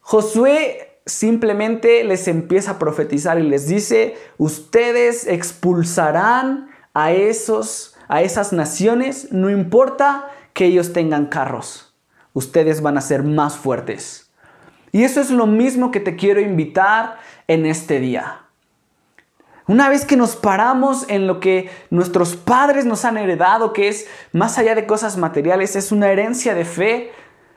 Josué 0.00 1.00
simplemente 1.04 2.04
les 2.04 2.26
empieza 2.28 2.72
a 2.72 2.78
profetizar 2.78 3.38
y 3.38 3.42
les 3.42 3.66
dice, 3.66 4.16
ustedes 4.38 5.26
expulsarán 5.26 6.70
a 6.94 7.12
esos 7.12 7.92
a 8.12 8.20
esas 8.20 8.52
naciones, 8.52 9.32
no 9.32 9.48
importa 9.48 10.28
que 10.52 10.66
ellos 10.66 10.92
tengan 10.92 11.26
carros. 11.26 11.94
Ustedes 12.34 12.82
van 12.82 12.98
a 12.98 13.00
ser 13.00 13.22
más 13.22 13.56
fuertes. 13.56 14.21
Y 14.92 15.04
eso 15.04 15.20
es 15.20 15.30
lo 15.30 15.46
mismo 15.46 15.90
que 15.90 16.00
te 16.00 16.16
quiero 16.16 16.40
invitar 16.40 17.18
en 17.48 17.66
este 17.66 17.98
día. 17.98 18.42
Una 19.66 19.88
vez 19.88 20.04
que 20.04 20.16
nos 20.16 20.36
paramos 20.36 21.06
en 21.08 21.26
lo 21.26 21.40
que 21.40 21.70
nuestros 21.90 22.36
padres 22.36 22.84
nos 22.84 23.04
han 23.04 23.16
heredado, 23.16 23.72
que 23.72 23.88
es 23.88 24.06
más 24.32 24.58
allá 24.58 24.74
de 24.74 24.86
cosas 24.86 25.16
materiales, 25.16 25.76
es 25.76 25.92
una 25.92 26.10
herencia 26.10 26.54
de 26.54 26.64
fe, 26.64 27.10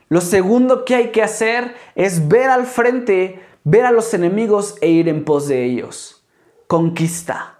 lo 0.07 0.21
segundo 0.21 0.85
que 0.85 0.95
hay 0.95 1.11
que 1.11 1.23
hacer 1.23 1.75
es 1.95 2.27
ver 2.27 2.49
al 2.49 2.67
frente, 2.67 3.43
ver 3.63 3.85
a 3.85 3.91
los 3.91 4.13
enemigos 4.13 4.75
e 4.81 4.89
ir 4.89 5.09
en 5.09 5.25
pos 5.25 5.47
de 5.47 5.65
ellos. 5.65 6.23
Conquista. 6.67 7.59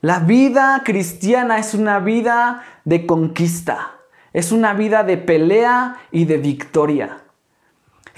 La 0.00 0.20
vida 0.20 0.82
cristiana 0.84 1.58
es 1.58 1.74
una 1.74 1.98
vida 1.98 2.62
de 2.84 3.04
conquista, 3.06 3.96
es 4.32 4.52
una 4.52 4.74
vida 4.74 5.02
de 5.02 5.16
pelea 5.16 5.96
y 6.12 6.26
de 6.26 6.36
victoria. 6.36 7.24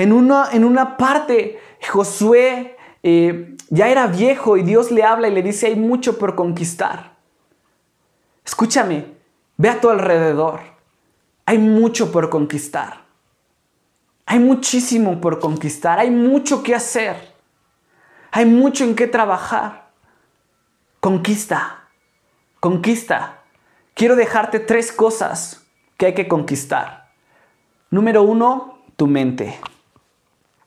En 0.01 0.15
una, 0.15 0.49
en 0.53 0.65
una 0.65 0.97
parte, 0.97 1.61
Josué 1.87 2.75
eh, 3.03 3.55
ya 3.69 3.91
era 3.91 4.07
viejo 4.07 4.57
y 4.57 4.63
Dios 4.63 4.91
le 4.91 5.05
habla 5.05 5.29
y 5.29 5.31
le 5.31 5.43
dice, 5.43 5.67
hay 5.67 5.77
mucho 5.77 6.17
por 6.19 6.35
conquistar. 6.35 7.19
Escúchame, 8.43 9.05
ve 9.59 9.69
a 9.69 9.79
tu 9.79 9.91
alrededor. 9.91 10.61
Hay 11.45 11.59
mucho 11.59 12.11
por 12.13 12.31
conquistar. 12.31 13.03
Hay 14.25 14.39
muchísimo 14.39 15.21
por 15.21 15.39
conquistar. 15.39 15.99
Hay 15.99 16.11
mucho 16.11 16.63
que 16.63 16.75
hacer. 16.75 17.35
Hay 18.31 18.47
mucho 18.47 18.85
en 18.85 18.95
qué 18.95 19.07
trabajar. 19.07 19.91
Conquista. 21.01 21.91
Conquista. 22.59 23.43
Quiero 23.93 24.17
dejarte 24.17 24.61
tres 24.61 24.93
cosas 24.93 25.67
que 25.99 26.07
hay 26.07 26.15
que 26.15 26.27
conquistar. 26.27 27.11
Número 27.91 28.23
uno, 28.23 28.79
tu 28.97 29.07
mente. 29.07 29.61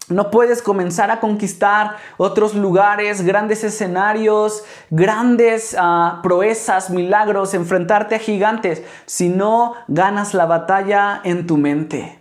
No 0.10 0.32
puedes 0.32 0.62
comenzar 0.62 1.12
a 1.12 1.20
conquistar 1.20 1.96
otros 2.18 2.56
lugares, 2.56 3.22
grandes 3.22 3.64
escenarios, 3.64 4.64
grandes 4.90 5.76
ah, 5.80 6.20
proezas, 6.22 6.90
milagros, 6.90 7.54
enfrentarte 7.54 8.16
a 8.16 8.20
gigantes 8.20 8.84
si 9.06 9.30
no 9.30 9.76
ganas 9.88 10.34
la 10.34 10.46
batalla 10.46 11.22
en 11.24 11.48
tu 11.48 11.58
mente. 11.58 12.20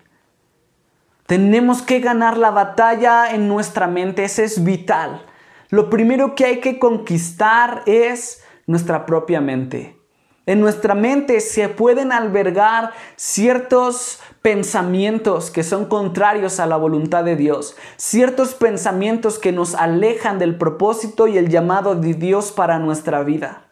Tenemos 1.27 1.83
que 1.83 2.01
ganar 2.01 2.37
la 2.37 2.51
batalla 2.51 3.33
en 3.33 3.49
nuestra 3.49 3.87
mente, 3.87 4.25
eso 4.25 4.42
es 4.42 4.62
vital. 4.62 5.25
Lo 5.71 5.88
primero 5.90 6.35
que 6.35 6.45
hay 6.45 6.61
que 6.61 6.79
conquistar 6.79 7.83
es 7.87 8.45
nuestra 8.66 9.07
propia 9.07 9.40
mente. 9.40 10.01
En 10.44 10.61
nuestra 10.61 10.96
mente 10.96 11.38
se 11.40 11.68
pueden 11.68 12.11
albergar 12.11 12.92
ciertos 13.14 14.18
pensamientos 14.42 15.52
que 15.52 15.62
son 15.62 15.87
contrarios 15.87 16.59
a 16.59 16.66
la 16.66 16.76
voluntad 16.76 17.22
de 17.22 17.37
Dios, 17.37 17.76
ciertos 17.96 18.55
pensamientos 18.55 19.38
que 19.38 19.52
nos 19.52 19.76
alejan 19.76 20.40
del 20.40 20.59
propósito 20.59 21.28
y 21.28 21.38
el 21.38 21.48
llamado 21.48 21.94
de 21.94 22.14
Dios 22.14 22.50
para 22.50 22.81
nuestra 22.81 23.22
vida. 23.22 23.66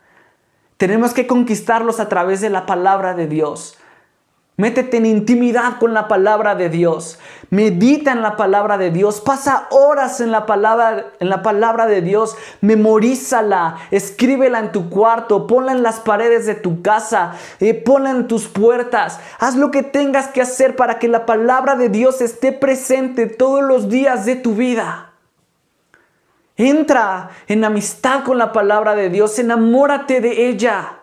Tenemos 0.76 1.12
que 1.12 1.26
conquistarlos 1.26 1.98
a 1.98 2.08
través 2.08 2.40
de 2.40 2.50
la 2.50 2.66
palabra 2.66 3.14
de 3.14 3.26
Dios. 3.26 3.76
Métete 4.60 4.98
en 4.98 5.06
intimidad 5.06 5.78
con 5.78 5.94
la 5.94 6.06
palabra 6.06 6.54
de 6.54 6.68
Dios. 6.68 7.18
Medita 7.48 8.12
en 8.12 8.20
la 8.20 8.36
palabra 8.36 8.76
de 8.76 8.90
Dios. 8.90 9.22
Pasa 9.22 9.66
horas 9.70 10.20
en 10.20 10.30
la 10.30 10.44
palabra, 10.44 11.12
en 11.18 11.30
la 11.30 11.42
palabra 11.42 11.86
de 11.86 12.02
Dios. 12.02 12.36
Memorízala. 12.60 13.78
Escríbela 13.90 14.58
en 14.58 14.70
tu 14.70 14.90
cuarto. 14.90 15.46
Ponla 15.46 15.72
en 15.72 15.82
las 15.82 16.00
paredes 16.00 16.44
de 16.44 16.56
tu 16.56 16.82
casa. 16.82 17.32
Eh, 17.58 17.72
ponla 17.72 18.10
en 18.10 18.28
tus 18.28 18.48
puertas. 18.48 19.18
Haz 19.38 19.56
lo 19.56 19.70
que 19.70 19.82
tengas 19.82 20.28
que 20.28 20.42
hacer 20.42 20.76
para 20.76 20.98
que 20.98 21.08
la 21.08 21.24
palabra 21.24 21.74
de 21.76 21.88
Dios 21.88 22.20
esté 22.20 22.52
presente 22.52 23.28
todos 23.28 23.64
los 23.64 23.88
días 23.88 24.26
de 24.26 24.36
tu 24.36 24.56
vida. 24.56 25.12
Entra 26.58 27.30
en 27.48 27.64
amistad 27.64 28.24
con 28.24 28.36
la 28.36 28.52
palabra 28.52 28.94
de 28.94 29.08
Dios. 29.08 29.38
Enamórate 29.38 30.20
de 30.20 30.50
ella. 30.50 30.99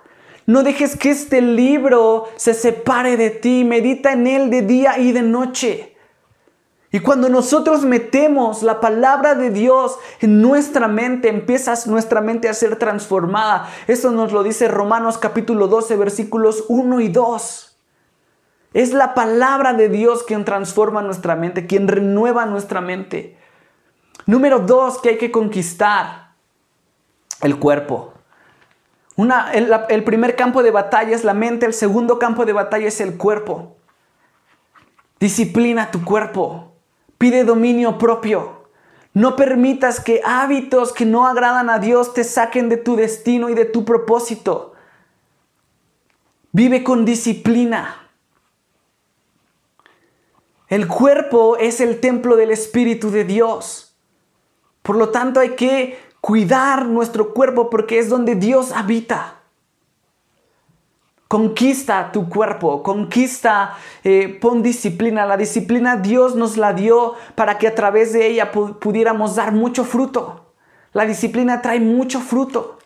No 0.48 0.64
dejes 0.64 0.96
que 0.96 1.10
este 1.10 1.42
libro 1.42 2.30
se 2.38 2.54
separe 2.54 3.18
de 3.18 3.30
ti. 3.30 3.66
Medita 3.66 4.14
en 4.14 4.26
él 4.28 4.50
de 4.50 4.62
día 4.62 4.98
y 4.98 5.12
de 5.12 5.22
noche. 5.22 5.98
Y 6.90 7.02
cuando 7.02 7.28
nosotros 7.28 7.84
metemos 7.84 8.64
la 8.64 8.80
palabra 8.80 9.36
de 9.36 9.50
Dios 9.50 10.00
en 10.22 10.42
nuestra 10.42 10.88
mente, 10.88 11.28
empieza 11.28 11.74
nuestra 11.88 12.22
mente 12.22 12.48
a 12.48 12.54
ser 12.54 12.78
transformada. 12.78 13.70
Eso 13.88 14.10
nos 14.12 14.32
lo 14.32 14.42
dice 14.42 14.70
Romanos 14.70 15.18
capítulo 15.18 15.68
12, 15.68 15.98
versículos 15.98 16.64
1 16.70 17.02
y 17.02 17.10
2. 17.10 17.78
Es 18.74 18.94
la 18.94 19.14
palabra 19.14 19.74
de 19.74 19.90
Dios 19.90 20.24
quien 20.24 20.46
transforma 20.46 21.02
nuestra 21.02 21.36
mente, 21.36 21.68
quien 21.68 21.90
renueva 21.90 22.46
nuestra 22.46 22.80
mente. 22.80 23.38
Número 24.26 24.60
dos 24.60 25.00
que 25.00 25.10
hay 25.10 25.18
que 25.18 25.32
conquistar, 25.32 26.36
el 27.42 27.60
cuerpo 27.60 28.17
el, 29.18 30.04
primer 30.04 30.36
campo 30.36 30.62
de 30.62 30.70
batalla 30.70 31.16
es 31.16 31.24
la 31.24 31.34
mente, 31.34 31.66
el 31.66 31.74
segundo 31.74 32.20
campo 32.20 32.46
de 32.46 32.54
batalla 32.54 32.88
es 32.88 33.02
el 33.02 33.18
cuerpo. 33.18 33.78
Disciplina 35.20 35.90
tu 35.90 36.06
cuerpo, 36.06 36.74
pide 37.18 37.44
dominio 37.44 37.98
propio. 37.98 38.70
No 39.14 39.36
permitas 39.36 40.00
que 40.00 40.22
hábitos 40.24 40.94
que 40.94 41.06
no 41.06 41.26
agradan 41.26 41.72
a 41.72 41.80
Dios 41.80 42.14
te 42.14 42.24
saquen 42.24 42.70
de 42.70 42.78
tu 42.78 42.96
destino 42.96 43.50
y 43.50 43.56
de 43.56 43.66
tu 43.66 43.84
propósito. 43.84 44.74
Vive 46.52 46.84
con 46.84 47.04
disciplina. 47.04 48.08
El 50.68 50.88
cuerpo 50.88 51.58
es 51.58 51.82
el 51.82 52.00
templo 52.00 52.36
del 52.36 52.52
Espíritu 52.52 53.10
de 53.10 53.24
Dios. 53.24 53.96
Por 54.84 54.96
lo 54.96 55.10
tanto 55.10 55.40
hay 55.40 55.56
que 55.56 56.07
cuidar 56.22 56.86
nuestro 56.86 57.34
cuerpo 57.34 57.70
porque 57.70 58.00
es 58.00 58.10
donde 58.10 58.36
Dios 58.36 58.72
habita. 58.72 59.36
Conquista 61.28 62.12
tu 62.14 62.30
cuerpo, 62.30 62.82
conquista, 62.84 63.78
eh, 64.04 64.38
pon 64.40 64.64
disciplina. 64.64 65.26
La 65.26 65.36
disciplina 65.36 65.98
Dios 65.98 66.36
nos 66.36 66.56
la 66.56 66.74
dio 66.74 67.16
para 67.36 67.58
que 67.58 67.68
a 67.68 67.76
través 67.76 68.14
de 68.14 68.28
ella 68.28 68.52
pudiéramos 68.52 69.36
dar 69.36 69.52
mucho 69.52 69.84
fruto. 69.84 70.54
La 70.94 71.06
disciplina 71.06 71.62
trae 71.62 71.82
mucho 71.82 72.22
fruto. 72.22 72.80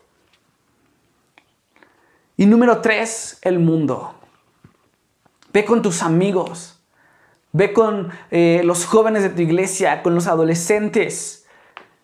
Y 2.35 2.47
número 2.47 2.81
tres, 2.81 3.37
el 3.43 3.59
mundo. 3.59 4.15
Ve 5.53 5.63
con 5.63 5.83
tus 5.83 6.01
amigos, 6.01 6.81
ve 7.51 7.73
con 7.73 8.09
eh, 8.31 8.61
los 8.63 8.85
jóvenes 8.85 9.21
de 9.21 9.29
tu 9.29 9.41
iglesia, 9.41 10.01
con 10.01 10.15
los 10.15 10.25
adolescentes 10.25 11.40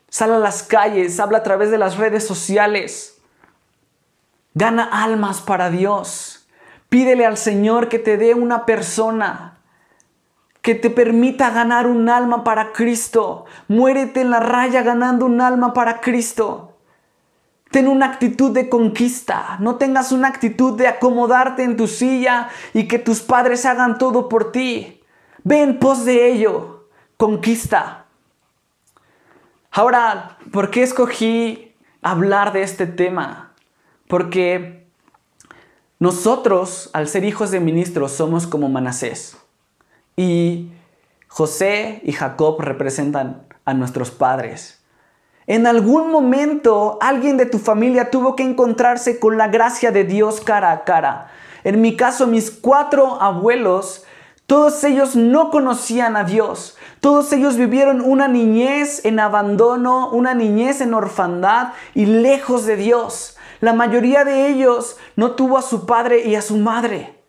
Sal 0.10 0.34
a 0.34 0.40
las 0.40 0.64
calles, 0.64 1.20
habla 1.20 1.40
a 1.40 1.44
través 1.44 1.72
de 1.72 1.78
las 1.78 1.98
redes 1.98 2.26
sociales. 2.26 3.22
Gana 4.54 4.84
almas 4.84 5.42
para 5.42 5.70
Dios. 5.70 6.48
Pídele 6.90 7.26
al 7.26 7.38
Señor 7.38 7.90
que 7.90 8.00
te 8.00 8.18
dé 8.18 8.34
una 8.34 8.66
persona 8.66 9.58
que 10.62 10.76
te 10.76 10.90
permita 10.90 11.50
ganar 11.50 11.88
un 11.88 12.10
alma 12.10 12.44
para 12.44 12.74
Cristo. 12.74 13.46
Muérete 13.68 14.22
en 14.22 14.32
la 14.32 14.40
raya 14.40 14.82
ganando 14.82 15.26
un 15.26 15.40
alma 15.40 15.74
para 15.74 16.02
Cristo. 16.02 16.78
Ten 17.72 17.88
una 17.88 18.08
actitud 18.08 18.52
de 18.52 18.68
conquista. 18.68 19.58
No 19.60 19.76
tengas 19.76 20.12
una 20.12 20.28
actitud 20.28 20.78
de 20.78 20.88
acomodarte 20.88 21.64
en 21.64 21.78
tu 21.78 21.88
silla 21.88 22.50
y 22.74 22.88
que 22.88 23.00
tus 23.00 23.22
padres 23.22 23.66
hagan 23.66 23.98
todo 23.98 24.28
por 24.28 24.52
ti. 24.52 25.02
Ve 25.44 25.62
en 25.62 25.80
pos 25.80 26.04
de 26.04 26.32
ello. 26.32 26.90
Conquista. 27.16 28.07
Ahora, 29.78 30.40
¿por 30.52 30.72
qué 30.72 30.82
escogí 30.82 31.76
hablar 32.02 32.52
de 32.52 32.64
este 32.64 32.88
tema? 32.88 33.54
Porque 34.08 34.88
nosotros, 36.00 36.90
al 36.94 37.08
ser 37.08 37.24
hijos 37.24 37.52
de 37.52 37.60
ministros, 37.60 38.12
somos 38.14 38.48
como 38.48 38.70
Manasés. 38.70 39.38
Y 40.16 40.72
José 41.28 42.02
y 42.04 42.14
Jacob 42.14 42.60
representan 42.60 43.44
a 43.66 43.76
nuestros 43.76 44.10
padres. 44.10 44.82
En 45.46 45.68
algún 45.68 46.10
momento 46.10 46.98
alguien 47.00 47.38
de 47.38 47.46
tu 47.46 47.60
familia 47.60 48.10
tuvo 48.10 48.36
que 48.36 48.42
encontrarse 48.42 49.20
con 49.20 49.38
la 49.38 49.48
gracia 49.48 49.92
de 49.92 50.06
Dios 50.06 50.42
cara 50.42 50.72
a 50.72 50.86
cara. 50.86 51.28
En 51.64 51.82
mi 51.82 51.96
caso, 51.96 52.26
mis 52.26 52.50
cuatro 52.50 53.22
abuelos, 53.22 54.07
todos 54.48 54.82
ellos 54.86 55.18
no 55.18 55.52
conocían 55.52 56.16
a 56.16 56.24
Dios. 56.24 56.78
Todos 57.02 57.34
ellos 57.34 57.58
vivieron 57.58 58.00
una 58.00 58.30
niñez 58.30 59.04
en 59.04 59.20
abandono, 59.20 60.10
una 60.10 60.34
niñez 60.34 60.80
en 60.80 60.94
orfandad 60.94 61.74
y 61.94 62.06
lejos 62.06 62.66
de 62.66 62.78
Dios. 62.78 63.36
La 63.60 63.74
mayoría 63.74 64.24
de 64.24 64.48
ellos 64.48 64.96
no 65.18 65.32
tuvo 65.32 65.58
a 65.58 65.62
su 65.62 65.86
padre 65.86 66.26
y 66.26 66.36
a 66.36 66.42
su 66.42 66.56
madre. 66.56 67.20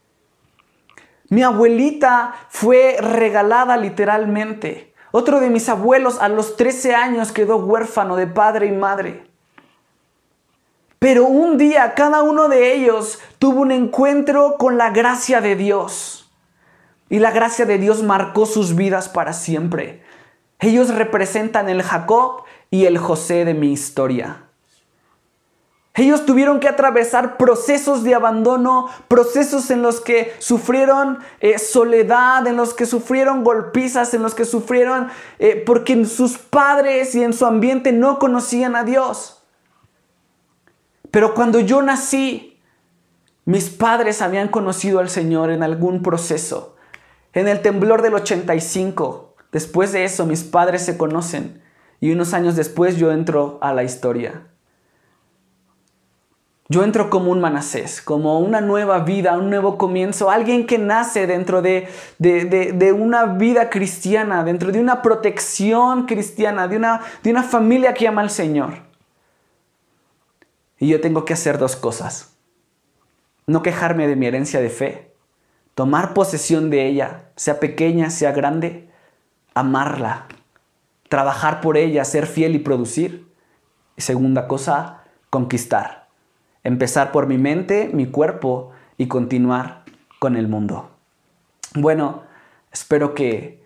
Mi 1.29 1.43
abuelita 1.43 2.35
fue 2.51 2.99
regalada 3.01 3.77
literalmente. 3.77 4.95
Otro 5.11 5.41
de 5.41 5.51
mis 5.51 5.69
abuelos 5.69 6.21
a 6.21 6.29
los 6.29 6.57
13 6.57 6.95
años 6.95 7.33
quedó 7.33 7.57
huérfano 7.57 8.15
de 8.15 8.29
padre 8.29 8.67
y 8.67 8.73
madre. 8.73 9.27
Pero 11.01 11.25
un 11.25 11.59
día 11.59 11.95
cada 11.95 12.23
uno 12.23 12.49
de 12.49 12.75
ellos 12.75 13.19
tuvo 13.41 13.63
un 13.63 13.73
encuentro 13.73 14.55
con 14.57 14.79
la 14.79 14.91
gracia 14.91 15.41
de 15.41 15.57
Dios. 15.57 16.28
Y 17.11 17.19
la 17.19 17.31
gracia 17.31 17.65
de 17.65 17.79
Dios 17.79 18.03
marcó 18.03 18.47
sus 18.47 18.75
vidas 18.75 19.09
para 19.09 19.33
siempre. 19.33 20.03
Ellos 20.61 20.95
representan 20.95 21.69
el 21.69 21.83
Jacob 21.83 22.43
y 22.71 22.85
el 22.85 22.99
José 22.99 23.45
de 23.45 23.55
mi 23.55 23.73
historia. 23.73 24.45
Ellos 25.95 26.27
tuvieron 26.27 26.61
que 26.61 26.69
atravesar 26.69 27.37
procesos 27.37 28.05
de 28.05 28.15
abandono, 28.15 28.89
procesos 29.09 29.69
en 29.73 29.83
los 29.83 30.01
que 30.01 30.33
sufrieron 30.39 31.19
eh, 31.41 31.59
soledad, 31.59 32.47
en 32.47 32.57
los 32.57 32.73
que 32.73 32.87
sufrieron 32.87 33.43
golpizas, 33.43 34.15
en 34.15 34.23
los 34.23 34.33
que 34.33 34.45
sufrieron 34.45 35.09
eh, 35.41 35.61
porque 35.67 36.05
sus 36.05 36.39
padres 36.39 37.17
y 37.17 37.25
en 37.25 37.33
su 37.33 37.47
ambiente 37.47 37.91
no 37.91 38.21
conocían 38.21 38.77
a 38.77 38.85
Dios. 38.85 39.43
Pero 41.11 41.35
cuando 41.35 41.59
yo 41.59 41.83
nací, 41.83 42.61
mis 43.45 43.69
padres 43.69 44.23
habían 44.23 44.49
conocido 44.49 45.01
al 45.01 45.11
Señor 45.11 45.51
en 45.51 45.65
algún 45.65 46.03
proceso. 46.03 46.77
En 47.33 47.49
el 47.49 47.61
temblor 47.61 48.03
del 48.03 48.15
85, 48.15 49.35
después 49.53 49.93
de 49.93 50.05
eso 50.05 50.27
mis 50.27 50.45
padres 50.45 50.85
se 50.85 50.97
conocen 50.97 51.63
y 52.01 52.13
unos 52.13 52.33
años 52.33 52.57
después 52.57 52.97
yo 52.97 53.13
entro 53.13 53.59
a 53.61 53.73
la 53.73 53.85
historia. 53.85 54.47
Yo 56.71 56.85
entro 56.85 57.09
como 57.09 57.33
un 57.33 57.41
Manasés, 57.41 58.03
como 58.03 58.41
una 58.41 58.61
nueva 58.61 58.99
vida, 58.99 59.39
un 59.39 59.49
nuevo 59.49 59.79
comienzo, 59.79 60.31
alguien 60.31 60.67
que 60.67 60.77
nace 60.77 61.27
dentro 61.27 61.63
de, 61.63 61.89
de, 62.19 62.93
una 62.93 63.25
vida 63.25 63.71
cristiana, 63.71 64.45
dentro 64.45 64.71
de 64.71 64.79
una 64.79 65.01
protección 65.01 66.05
cristiana, 66.05 66.69
de 66.69 66.77
una, 66.77 67.01
de 67.23 67.31
una 67.31 67.43
familia 67.43 67.95
que 67.95 68.07
ama 68.07 68.21
al 68.21 68.29
Señor. 68.29 68.83
Y 70.79 70.89
yo 70.89 71.01
tengo 71.01 71.25
que 71.25 71.33
hacer 71.33 71.57
dos 71.57 71.75
cosas. 71.75 72.37
No 73.47 73.63
quejarme 73.63 74.07
de 74.07 74.17
mi 74.17 74.27
herencia 74.27 74.61
de 74.61 74.69
fe 74.69 75.08
tomar 75.79 76.13
posesión 76.13 76.71
de 76.71 76.89
ella, 76.89 77.27
sea 77.37 77.61
pequeña, 77.61 78.11
sea 78.11 78.33
grande, 78.33 78.91
amarla, 79.55 80.27
trabajar 81.09 81.61
por 81.61 81.77
ella, 81.77 82.05
ser 82.05 82.27
fiel 82.27 82.57
y 82.57 82.59
producir. 82.59 83.33
Y 83.97 84.03
segunda 84.03 84.49
cosa, 84.49 85.05
conquistar. 85.31 86.09
Empezar 86.65 87.13
por 87.13 87.29
mi 87.29 87.39
mente, 87.39 87.91
mi 87.95 88.07
cuerpo 88.07 88.73
y 88.97 89.07
continuar 89.07 89.85
con 90.19 90.35
el 90.35 90.49
mundo. 90.49 90.91
Bueno, 91.77 92.25
espero 92.73 93.15
que, 93.15 93.65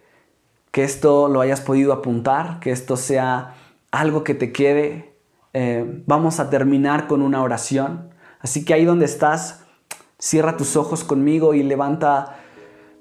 que 0.70 0.84
esto 0.84 1.28
lo 1.28 1.40
hayas 1.40 1.62
podido 1.62 1.94
apuntar, 1.94 2.60
que 2.60 2.72
esto 2.72 2.98
sea 2.98 3.54
algo 3.90 4.22
que 4.22 4.34
te 4.34 4.52
quede. 4.52 5.14
Eh, 5.54 6.02
vamos 6.04 6.40
a 6.40 6.50
terminar 6.50 7.06
con 7.06 7.22
una 7.22 7.42
oración. 7.42 8.10
Así 8.38 8.66
que 8.66 8.74
ahí 8.74 8.84
donde 8.84 9.06
estás, 9.06 9.61
Cierra 10.22 10.56
tus 10.56 10.76
ojos 10.76 11.02
conmigo 11.02 11.52
y 11.52 11.64
levanta 11.64 12.36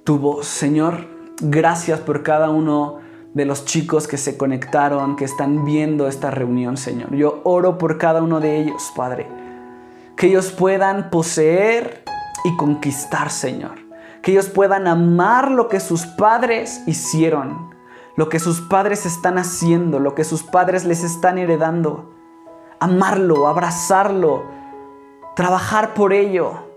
tu 0.03 0.17
voz. 0.17 0.47
Señor, 0.47 1.05
gracias 1.39 1.99
por 1.99 2.23
cada 2.23 2.49
uno 2.49 2.97
de 3.35 3.45
los 3.45 3.63
chicos 3.63 4.07
que 4.07 4.17
se 4.17 4.37
conectaron, 4.37 5.15
que 5.15 5.25
están 5.25 5.63
viendo 5.63 6.07
esta 6.07 6.31
reunión, 6.31 6.77
Señor. 6.77 7.13
Yo 7.13 7.41
oro 7.43 7.77
por 7.77 7.99
cada 7.99 8.23
uno 8.23 8.39
de 8.39 8.57
ellos, 8.57 8.91
Padre. 8.95 9.27
Que 10.17 10.29
ellos 10.29 10.51
puedan 10.51 11.11
poseer 11.11 12.03
y 12.43 12.57
conquistar, 12.57 13.29
Señor. 13.29 13.75
Que 14.23 14.31
ellos 14.31 14.49
puedan 14.49 14.87
amar 14.87 15.51
lo 15.51 15.67
que 15.67 15.79
sus 15.79 16.07
padres 16.07 16.81
hicieron, 16.87 17.69
lo 18.15 18.29
que 18.29 18.39
sus 18.39 18.61
padres 18.61 19.05
están 19.05 19.37
haciendo, 19.37 19.99
lo 19.99 20.15
que 20.15 20.23
sus 20.23 20.41
padres 20.41 20.85
les 20.85 21.03
están 21.03 21.37
heredando. 21.37 22.15
Amarlo, 22.79 23.47
abrazarlo, 23.47 24.45
trabajar 25.35 25.93
por 25.93 26.13
ello, 26.13 26.70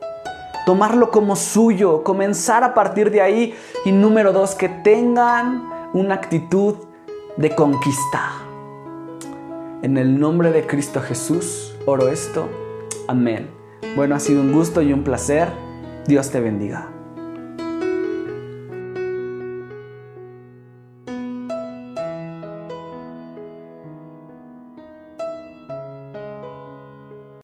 tomarlo 0.66 1.11
como 1.11 1.37
suyo, 1.37 2.03
comenzar 2.03 2.64
a 2.64 2.74
partir 2.74 3.11
de 3.11 3.20
ahí. 3.20 3.55
Y 3.85 3.92
número 3.92 4.33
dos, 4.33 4.55
que 4.55 4.68
tengan 4.68 5.90
una 5.92 6.14
actitud 6.14 6.77
de 7.37 7.55
conquista. 7.55 8.33
En 9.83 9.98
el 9.98 10.18
nombre 10.18 10.50
de 10.50 10.66
Cristo 10.66 11.00
Jesús 11.00 11.77
oro 11.87 12.09
esto. 12.09 12.48
Amén. 13.09 13.50
Bueno, 13.96 14.14
ha 14.14 14.20
sido 14.20 14.40
un 14.40 14.53
gusto 14.53 14.81
y 14.81 14.92
un 14.92 15.05
placer. 15.05 15.48
Dios 16.07 16.31
te 16.31 16.40
bendiga. 16.40 16.94